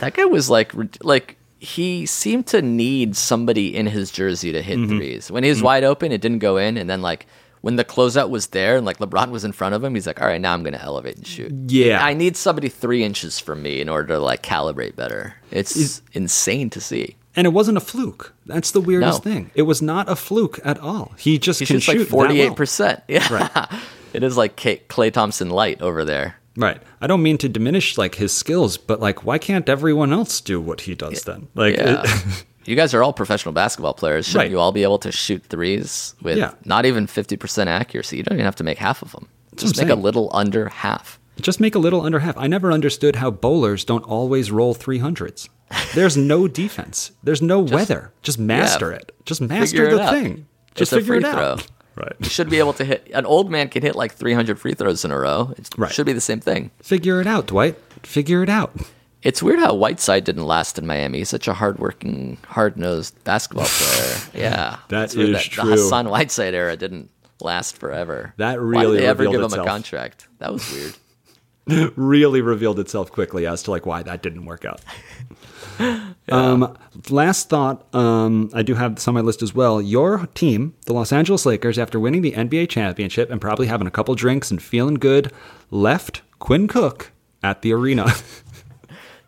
[0.00, 0.72] That guy was like,
[1.04, 4.80] like he seemed to need somebody in his jersey to Mm-hmm.
[4.82, 5.30] hit threes.
[5.30, 7.26] When he was wide open, it didn't go in, and then like
[7.60, 10.20] when the closeout was there and like LeBron was in front of him, he's like,
[10.20, 11.50] all right, now I'm going to elevate and shoot.
[11.68, 12.04] Yeah.
[12.04, 15.36] I need somebody three inches from me in order to like calibrate better.
[15.50, 17.16] It's insane to see.
[17.36, 18.34] And it wasn't a fluke.
[18.44, 19.32] That's the weirdest No.
[19.32, 19.50] thing.
[19.54, 21.14] It was not a fluke at all.
[21.18, 23.02] He just He can shoots like shoot forty eight that percent.
[23.08, 23.80] Yeah, Right.
[24.14, 26.36] It is like Klay Thompson light over there.
[26.56, 26.80] Right.
[27.00, 30.60] I don't mean to diminish like his skills, but like, why can't everyone else do
[30.60, 31.48] what he does then?
[31.54, 32.02] Like, Yeah.
[32.04, 34.26] it- you guys are all professional basketball players.
[34.26, 34.50] Shouldn't Right.
[34.52, 36.52] you all be able to shoot threes with Yeah.
[36.64, 38.16] not even 50% accuracy?
[38.18, 39.28] You don't even have to make half of them.
[39.56, 41.18] Just make a little under half.
[41.40, 42.36] just make a little under half.
[42.38, 45.48] I never understood how bowlers don't always roll 300s.
[45.92, 47.10] There's no defense.
[47.24, 48.12] There's no weather.
[48.22, 49.12] Just master yeah, it.
[49.24, 50.46] Just master the thing.
[50.76, 51.60] Just It's a figure it out.
[51.60, 51.66] throw.
[51.96, 52.12] Right.
[52.18, 53.08] You should be able to hit.
[53.14, 55.54] An old man can hit like 300 free throws in a row.
[55.56, 55.92] It Right.
[55.92, 56.70] should be the same thing.
[56.82, 57.76] Figure it out, Dwight.
[58.02, 58.72] Figure it out.
[59.22, 61.18] It's weird how Whiteside didn't last in Miami.
[61.18, 64.16] He's such a hardworking, hard-nosed basketball player.
[64.34, 65.62] Yeah, That It's weird The.
[65.62, 67.08] Hassan Whiteside era didn't
[67.40, 68.34] last forever.
[68.36, 70.26] That Why really did they ever give him a contract?
[70.40, 71.92] That was weird.
[71.96, 74.80] really revealed itself quickly as to like why that didn't work out.
[76.30, 76.74] Um,
[77.10, 79.82] last thought, um, I do have this on my list as well.
[79.82, 83.90] Your team, the Los Angeles Lakers, after winning the NBA championship and probably having a
[83.90, 85.30] couple drinks and feeling good,
[85.70, 87.12] left Quinn Cook
[87.42, 88.10] at the arena.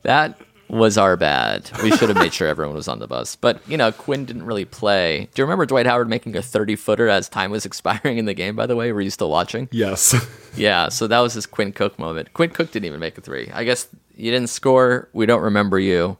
[0.03, 0.39] That
[0.69, 1.69] was our bad.
[1.83, 3.35] We should have made sure everyone was on the bus.
[3.35, 5.29] But, you know, Quinn didn't really play.
[5.35, 8.35] Do you remember Dwight Howard making a 30 footer as time was expiring in the
[8.35, 8.93] game, by the way?
[8.93, 9.69] Were you still watching?
[9.73, 10.15] yes.
[10.57, 12.33] Yeah, so that was his Quinn Cook moment.
[12.35, 13.51] Quinn Cook didn't even make a three.
[13.53, 15.09] I guess you didn't score.
[15.13, 16.17] We don't remember you.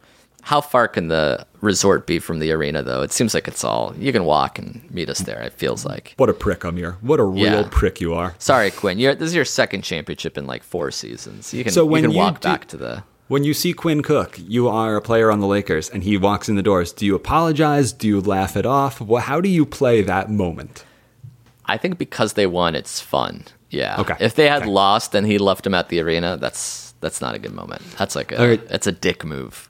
[0.47, 3.03] How far can the resort be from the arena, though?
[3.03, 3.93] It seems like it's all.
[3.99, 6.15] You can walk and meet us there, it feels like.
[6.19, 6.99] What a prick, Amir.
[7.01, 7.69] What a real Yeah.
[7.69, 8.37] prick you are.
[8.39, 9.01] Sorry, Quinn.
[9.01, 11.53] You're, this is your second championship in like four seasons.
[11.53, 14.03] You can, So you can you walk do- back to the When you see Quinn
[14.05, 16.93] Cook, you are a player on the Lakers, and he walks in the doors.
[16.93, 17.93] Do you apologize?
[17.93, 19.01] Do you laugh it off?
[19.01, 20.85] Well, how do you play that moment?
[21.65, 23.47] I think because they won, it's fun.
[23.71, 24.01] Yeah.
[24.01, 24.15] Okay.
[24.21, 24.71] If they had Okay.
[24.71, 27.83] lost and he left him at the arena, that's that's not a good moment.
[27.99, 28.63] That's like a right.
[28.71, 29.69] it's a dick move.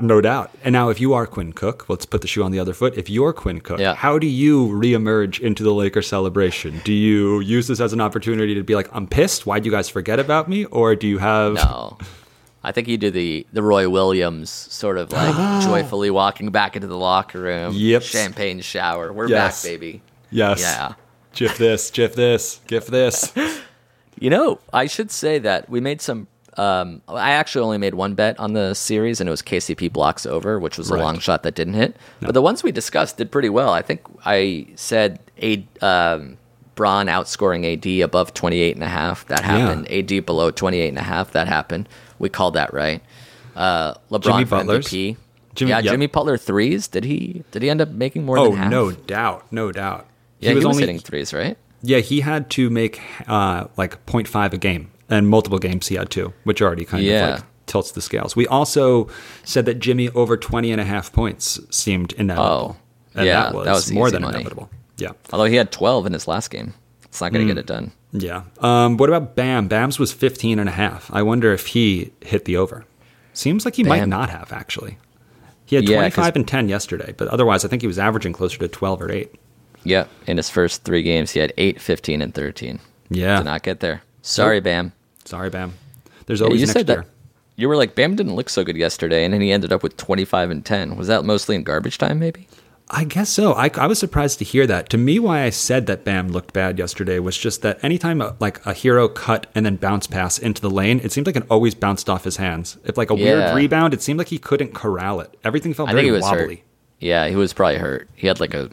[0.00, 0.50] No doubt.
[0.64, 2.96] And now, if you are Quinn Cook, let's put the shoe on the other foot.
[2.96, 3.94] If you're Quinn Cook, Yeah.
[3.94, 6.80] how do you reemerge into the Lakers celebration?
[6.84, 9.46] Do you use this as an opportunity to be like, I'm pissed.
[9.46, 10.64] Why'd you guys forget about me?
[10.66, 11.54] Or do you have.
[11.54, 11.98] No.
[12.64, 15.34] I think you do the the Roy Williams sort of like
[15.64, 17.72] joyfully walking back into the locker room.
[17.74, 18.02] Yep.
[18.02, 19.12] Champagne shower.
[19.12, 19.62] We're Yes.
[19.62, 20.02] back, baby.
[20.30, 20.60] Yes.
[20.60, 20.94] Yeah.
[21.34, 23.32] Gif this, gif this, gif this.
[24.20, 26.28] You know, I should say that we made some.
[26.58, 30.26] Um, I actually only made one bet on the series, and it was KCP blocks
[30.26, 31.00] over, which was Right.
[31.00, 31.96] a long shot that didn't hit.
[32.20, 33.70] But the ones we discussed did pretty well.
[33.70, 36.36] I think I said a um,
[36.74, 39.26] Braun outscoring AD above 28 and a half.
[39.28, 39.90] That happened.
[39.90, 41.32] AD below 28 and a half.
[41.32, 41.88] That happened.
[42.18, 43.02] We called that right.
[43.56, 44.86] Uh, LeBron Jimmy for Butler's?
[44.88, 45.16] MVP.
[45.54, 45.92] Jimmy- yeah, yep.
[45.92, 46.88] Jimmy Butler threes.
[46.88, 47.44] Did he?
[47.50, 48.70] Did he end up making more Oh, than half?
[48.70, 49.44] no doubt.
[49.50, 50.06] No doubt.
[50.40, 51.56] Yeah, he was, only hitting threes, right?
[51.82, 56.10] Yeah, he had to make uh, like 0.5 a game, and multiple games he had
[56.10, 57.26] to, which already kind Yeah.
[57.28, 58.34] of like tilts the scales.
[58.34, 59.08] We also
[59.44, 62.76] said that Jimmy over 20 and a half points seemed inevitable.
[62.76, 62.76] Oh,
[63.14, 64.36] and yeah, that was, that was more than money.
[64.36, 64.70] inevitable.
[64.96, 65.12] Yeah.
[65.32, 66.74] Although he had 12 in his last game.
[67.04, 67.92] It's not going to get it done.
[68.12, 68.42] Yeah.
[68.60, 69.68] Um, what about Bam?
[69.68, 71.10] Bam's was 15 and a half.
[71.12, 72.84] I wonder if he hit the over.
[73.34, 74.98] Seems like he might not have, actually.
[75.66, 78.32] He had Yeah, 25 'cause- and 10 yesterday, but otherwise, I think he was averaging
[78.32, 79.30] closer to 12 or 8.
[79.84, 80.08] Yep.
[80.26, 82.78] In his first three games, he had 8, 15, and 13.
[83.10, 83.36] Yeah.
[83.38, 84.02] Did not get there.
[84.22, 84.92] Sorry, Bam.
[85.24, 85.74] Sorry, Bam.
[86.26, 86.96] There's always Yeah, you said year.
[87.02, 87.06] that
[87.56, 89.96] you were like, Bam didn't look so good yesterday, and then he ended up with
[89.96, 90.96] 25 and 10.
[90.96, 92.48] Was that mostly in garbage time, maybe?
[92.94, 93.54] I guess so.
[93.54, 94.90] I, I was surprised to hear that.
[94.90, 98.36] To me, why I said that Bam looked bad yesterday was just that anytime a,
[98.38, 101.44] like a hero cut and then bounce pass into the lane, it seemed like it
[101.48, 102.76] always bounced off his hands.
[102.84, 103.24] If like a Yeah.
[103.44, 105.34] weird rebound, it seemed like he couldn't corral it.
[105.42, 106.56] Everything felt I very think he was wobbly.
[106.56, 106.64] hurt.
[107.00, 108.08] Yeah, he was probably hurt.
[108.14, 108.70] He had like a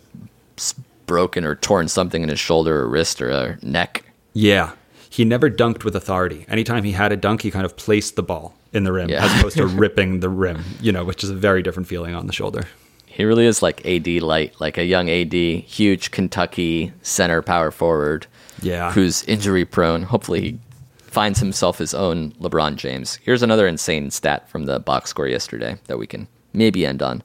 [1.06, 4.04] broken or torn something in his shoulder or wrist or uh, neck.
[4.34, 4.72] Yeah.
[5.10, 6.46] He never dunked with authority.
[6.48, 9.26] Anytime he had a dunk, he kind of placed the ball in the rim Yeah.
[9.26, 12.28] as opposed to ripping the rim, you know, which is a very different feeling on
[12.28, 12.64] the shoulder.
[13.08, 18.28] He really is like AD light, like a young AD, huge Kentucky center power forward.
[18.62, 18.92] Yeah.
[18.92, 20.04] Who's injury prone.
[20.04, 20.60] Hopefully he
[21.00, 23.16] finds himself his own LeBron James.
[23.24, 27.24] Here's another insane stat from the box score yesterday that we can maybe end on.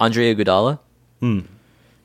[0.00, 0.78] Andre Iguodala,
[1.20, 1.40] Hmm.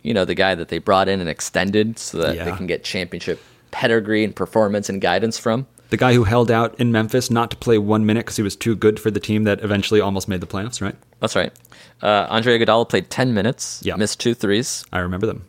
[0.01, 2.83] you know, the guy that they brought in and extended so that they can get
[2.83, 3.41] championship
[3.73, 5.67] pedigree and performance and guidance from.
[5.89, 8.55] The guy who held out in Memphis not to play one minute because he was
[8.55, 10.95] too good for the team that eventually almost made the playoffs, right?
[11.19, 11.51] That's right.
[12.01, 13.95] Uh, Andre Iguodala played 10 minutes, Yeah.
[13.95, 15.43] missed two threes, I remember them.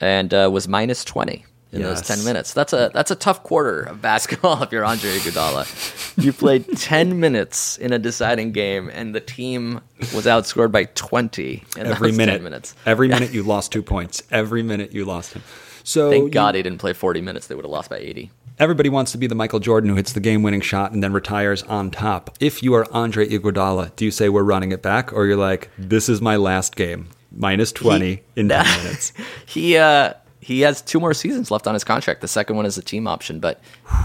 [0.00, 2.52] and uh, was minus 20 in those 10 minutes.
[2.52, 6.22] That's a that's a tough quarter of basketball if you're Andre Iguodala.
[6.24, 9.80] you played 10 minutes in a deciding game and the team
[10.14, 12.74] was outscored by 20 in Every those minute, 10 minutes.
[12.86, 14.22] every minute you lost two points.
[14.30, 15.42] Every minute you lost him.
[15.90, 17.46] So Thank you- God he didn't play 40 minutes.
[17.48, 18.30] They would have lost by 80.
[18.58, 21.62] everybody wants to be the Michael Jordan who hits the game-winning shot and then retires
[21.64, 22.36] on top.
[22.40, 25.70] If you are Andre Iguodala, do you say we're running it back, or you're like,
[25.78, 29.12] this is my last game, minus twenty in ten minutes?
[29.46, 30.12] He uh
[30.42, 32.20] he has two more seasons left on his contract.
[32.22, 33.60] The second one is a team option, but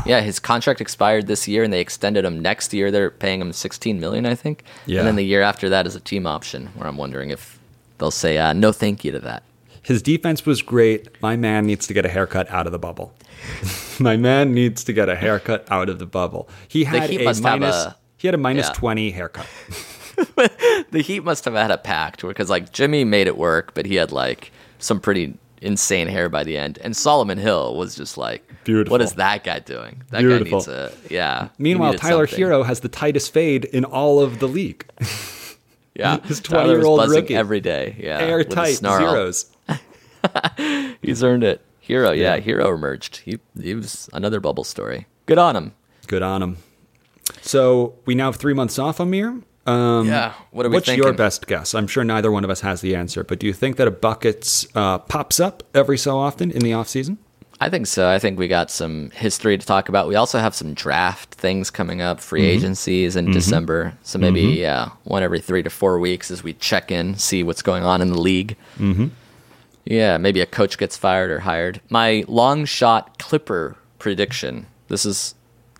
[0.06, 2.92] yeah, his contract expired this year and they extended him next year.
[2.92, 4.64] They're paying him 16 million, I think.
[4.86, 5.00] Yeah.
[5.00, 7.58] And then the year after that is a team option where I'm wondering if
[8.00, 9.44] they'll say uh, no thank you to that.
[9.86, 11.22] His defense was great.
[11.22, 13.14] My man needs to get a haircut out of the bubble.
[14.00, 16.50] my man needs to get a haircut out of the bubble.
[16.68, 17.76] He had a minus.
[17.76, 18.74] a- he had a minus yeah.
[18.74, 19.48] twenty haircut.
[20.92, 23.96] The Heat must have had a pact because like Jimmy made it work, but he
[23.96, 26.80] had like some pretty insane hair by the end.
[26.82, 28.92] And Solomon Hill was just like, Beautiful.
[28.92, 30.04] What is that guy doing?
[30.12, 30.62] That Beautiful.
[30.62, 31.50] guy needs a yeah.
[31.58, 32.46] Meanwhile, Tyler something.
[32.46, 34.86] Herro has the tightest fade in all of the league.
[35.96, 37.36] yeah, his 20-year-old rookie.
[37.36, 37.96] every day.
[38.00, 39.55] Yeah, Airtight zeros.
[41.02, 41.62] He's earned it.
[41.88, 42.42] Herro, yeah, Yeah.
[42.42, 43.18] Herro emerged.
[43.18, 45.06] He he was another bubble story.
[45.26, 45.74] Good on him.
[46.08, 46.58] Good on him.
[47.42, 49.42] So we now have three months off, Amir.
[49.68, 51.74] Um, Yeah, what are we what's your best guess?
[51.74, 53.92] I'm sure neither one of us has the answer, but do you think that a
[53.92, 57.18] buckets uh, pops up every so often in the off season?
[57.60, 58.08] I think so.
[58.10, 60.08] I think we got some history to talk about.
[60.10, 62.50] We also have some draft things coming up, free Mm-hmm.
[62.58, 63.94] agencies in December.
[64.04, 67.62] So maybe yeah, one every three to four weeks as we check in, see what's
[67.62, 68.58] going on in the league.
[69.86, 69.94] Mm-hmm.
[69.94, 71.80] Yeah, maybe a coach gets fired or hired.
[71.90, 74.66] My long shot Clipper prediction.
[74.88, 75.36] This is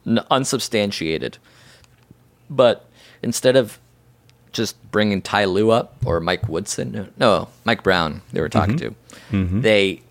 [0.06, 1.38] n- unsubstantiated,
[2.50, 2.88] but
[3.22, 3.80] instead of
[4.52, 8.96] just bringing Ty Lue up or Mike Woodson, no, Mike Brown, they were talking to,
[9.62, 10.02] they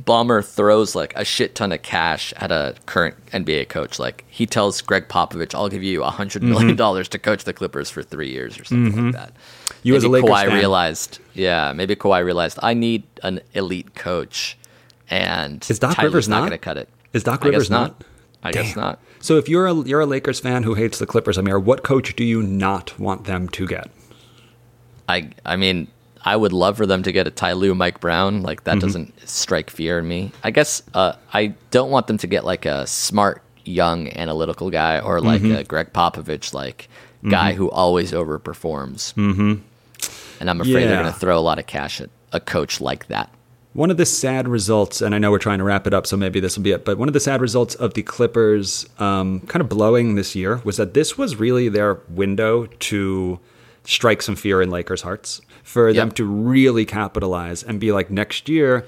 [0.00, 3.98] Ballmer throws like a shit ton of cash at a current NBA coach.
[3.98, 6.76] Like he tells Gregg Popovich, "I'll give you a hundred million mm-hmm.
[6.76, 9.10] dollars to coach the Clippers for three years or something like mm-hmm.
[9.10, 9.32] that."
[9.82, 10.58] You as a maybe Lakers Kawhi fan.
[10.58, 14.56] realized, yeah, maybe Kawhi realized I need an elite coach,
[15.10, 16.40] and Is Doc Ty Lue's Rivers not not?
[16.40, 16.88] going to cut it?
[17.12, 18.02] Is Doc I Rivers not?
[18.42, 18.98] I guess not.
[19.20, 22.16] So if you're a you're a Lakers fan who hates the Clippers, Amir, what coach
[22.16, 23.90] do you not want them to get?
[25.08, 25.88] I I mean,
[26.24, 28.42] I would love for them to get a Ty Lue, Mike Brown.
[28.42, 28.78] Like Mm-hmm.
[28.78, 30.32] that doesn't strike fear in me.
[30.44, 35.00] I guess uh, I don't want them to get like a smart, young, analytical guy
[35.00, 35.56] or like Mm-hmm.
[35.56, 36.88] a Gregg Popovich like
[37.28, 39.14] guy who always overperforms.
[39.14, 39.54] Mm-hmm.
[40.40, 43.06] And I'm afraid they're going to throw a lot of cash at a coach like
[43.08, 43.32] that.
[43.74, 46.16] One of the sad results, and I know we're trying to wrap it up, so
[46.16, 49.40] maybe this will be it, but one of the sad results of the Clippers um,
[49.46, 53.38] kind of blowing this year was that this was really their window to
[53.84, 58.48] strike some fear in Lakers' hearts, for them to really capitalize and be like, next
[58.48, 58.86] year,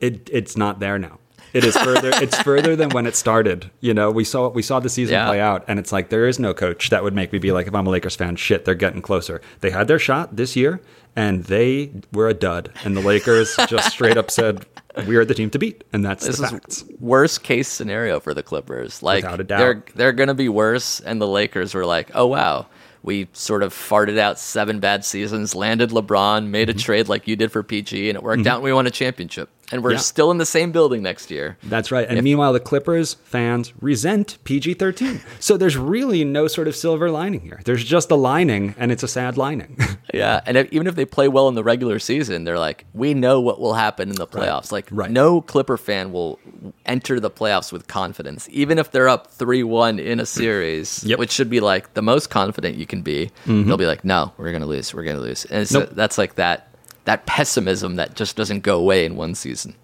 [0.00, 1.18] it, it's not there now.
[1.52, 2.10] It is further.
[2.14, 3.70] it's further than when it started.
[3.80, 5.26] You know, we saw we saw the season Yeah.
[5.26, 7.66] play out, and it's like there is no coach that would make me be like,
[7.66, 9.42] if I'm a Lakers fan, shit, they're getting closer.
[9.60, 10.80] They had their shot this year,
[11.14, 12.72] and they were a dud.
[12.84, 14.64] And the Lakers just straight up said,
[15.06, 16.84] "We are the team to beat," and that's This the is facts.
[16.98, 19.02] worst case scenario for the Clippers.
[19.02, 19.58] Like Without a doubt.
[19.58, 22.66] they're they're going to be worse, and the Lakers were like, oh wow,
[23.02, 26.78] we sort of farted out seven bad seasons, landed LeBron, made Mm-hmm.
[26.78, 28.90] a trade like you did for PG, and it worked out, and we won a
[28.90, 29.98] championship, and we're Yeah.
[29.98, 31.56] still in the same building next year.
[31.64, 32.06] That's right.
[32.08, 35.20] And meanwhile, the Clippers fans resent PG 13.
[35.40, 37.60] So there's really no sort of silver lining here.
[37.64, 39.76] There's just a lining, and it's a sad lining.
[40.14, 43.14] Yeah, and if, even if they play well in the regular season, they're like, we
[43.14, 44.70] know what will happen in the playoffs.
[44.70, 45.10] Like, Right.
[45.10, 46.38] no Clipper fan will
[46.84, 51.18] enter the playoffs with confidence, even if they're up three one in a series, Yep.
[51.18, 53.30] which should be like the most confident you can be.
[53.46, 53.66] Mm-hmm.
[53.68, 55.90] They'll be like, no, we're gonna lose, we're gonna lose, and it's, Nope.
[55.92, 56.71] that's like that
[57.04, 59.74] that pessimism that just doesn't go away in one season.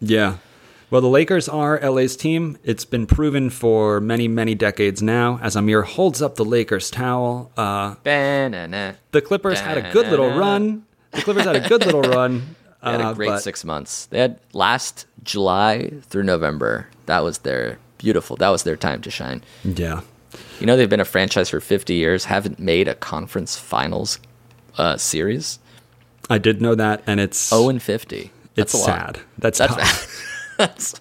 [0.00, 0.36] yeah.
[0.90, 2.56] Well, the Lakers are LA's team.
[2.64, 5.38] It's been proven for many, many decades now.
[5.42, 8.92] As Amir holds up the Lakers towel, uh, Ba-na-na.
[9.12, 10.86] the Clippers had a good little run.
[11.10, 12.54] The Clippers had a good little run.
[12.82, 14.06] They had uh, a great but- six months.
[14.06, 16.88] They had last July through November.
[17.04, 18.36] That was their beautiful.
[18.36, 19.42] That was their time to shine.
[19.64, 20.00] Yeah.
[20.58, 24.20] You know they've been a franchise for 50 years, haven't made a conference finals
[24.78, 25.58] uh, series.
[26.30, 28.30] I did know that, and it's 0 and 50.
[28.54, 29.20] That's it's sad.
[29.38, 30.34] That's, That's tough.
[30.58, 30.94] That's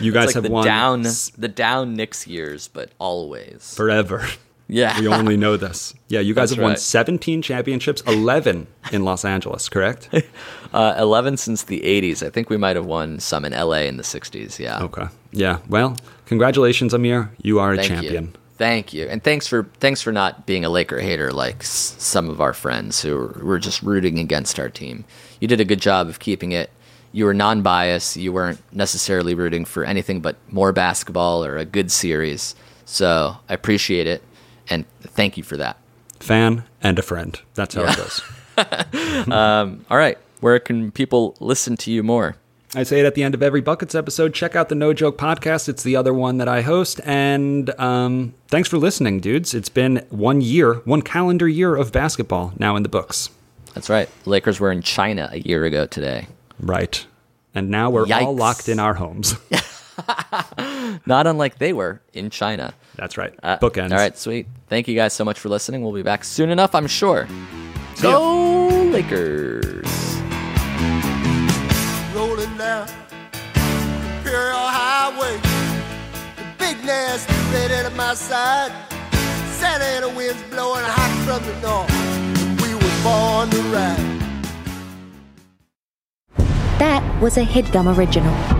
[0.00, 3.74] You guys like have the won down the down Knicks years, but always.
[3.76, 4.26] forever.
[4.68, 4.98] yeah.
[5.00, 5.92] We only know this.
[6.08, 6.78] Yeah, you guys That's have won right.
[6.78, 10.08] 17 championships, 11 in Los Angeles, correct?
[10.72, 12.24] uh, 11 since the 80s.
[12.24, 14.58] I think we might have won some in LA in the 60s.
[14.60, 14.80] Yeah.
[14.84, 15.06] Okay.
[15.32, 15.58] Yeah.
[15.68, 17.32] Well, congratulations, Amir.
[17.42, 18.24] You are a Thank champion.
[18.26, 18.32] you.
[18.60, 22.28] Thank you, and thanks for thanks for not being a Laker hater like s- some
[22.28, 25.06] of our friends who were, were just rooting against our team.
[25.40, 26.68] You did a good job of keeping it.
[27.12, 28.16] You were non-biased.
[28.18, 32.54] You weren't necessarily rooting for anything but more basketball or a good series.
[32.84, 34.22] So I appreciate it,
[34.68, 35.78] and thank you for that.
[36.18, 37.40] Fan and a friend.
[37.54, 38.20] That's how it goes.
[39.32, 42.36] Um, all right, where can people listen to you more?
[42.74, 44.32] I say it at the end of every Buckets episode.
[44.32, 45.68] Check out the No Joke podcast.
[45.68, 47.00] It's the other one that I host.
[47.04, 49.54] And um, thanks for listening, dudes.
[49.54, 53.30] It's been one year, one calendar year of basketball now in the books.
[53.74, 54.08] That's right.
[54.24, 56.28] Lakers were in China a year ago today.
[56.60, 57.04] Right.
[57.56, 59.34] And now we're all locked in our homes.
[61.06, 62.72] Not unlike they were in China.
[62.94, 63.34] That's right.
[63.42, 63.90] Uh, Bookends.
[63.90, 64.46] All right, sweet.
[64.68, 65.82] Thank you guys so much for listening.
[65.82, 67.26] We'll be back soon enough, I'm sure.
[68.00, 69.89] Go Lakers!
[75.10, 75.40] Highway.
[76.36, 78.72] The big nasty at my side.
[79.58, 81.90] Santa Ana winds blowing hot from the north.
[82.62, 84.18] We were born to ride.
[86.78, 88.59] That was a headgum original.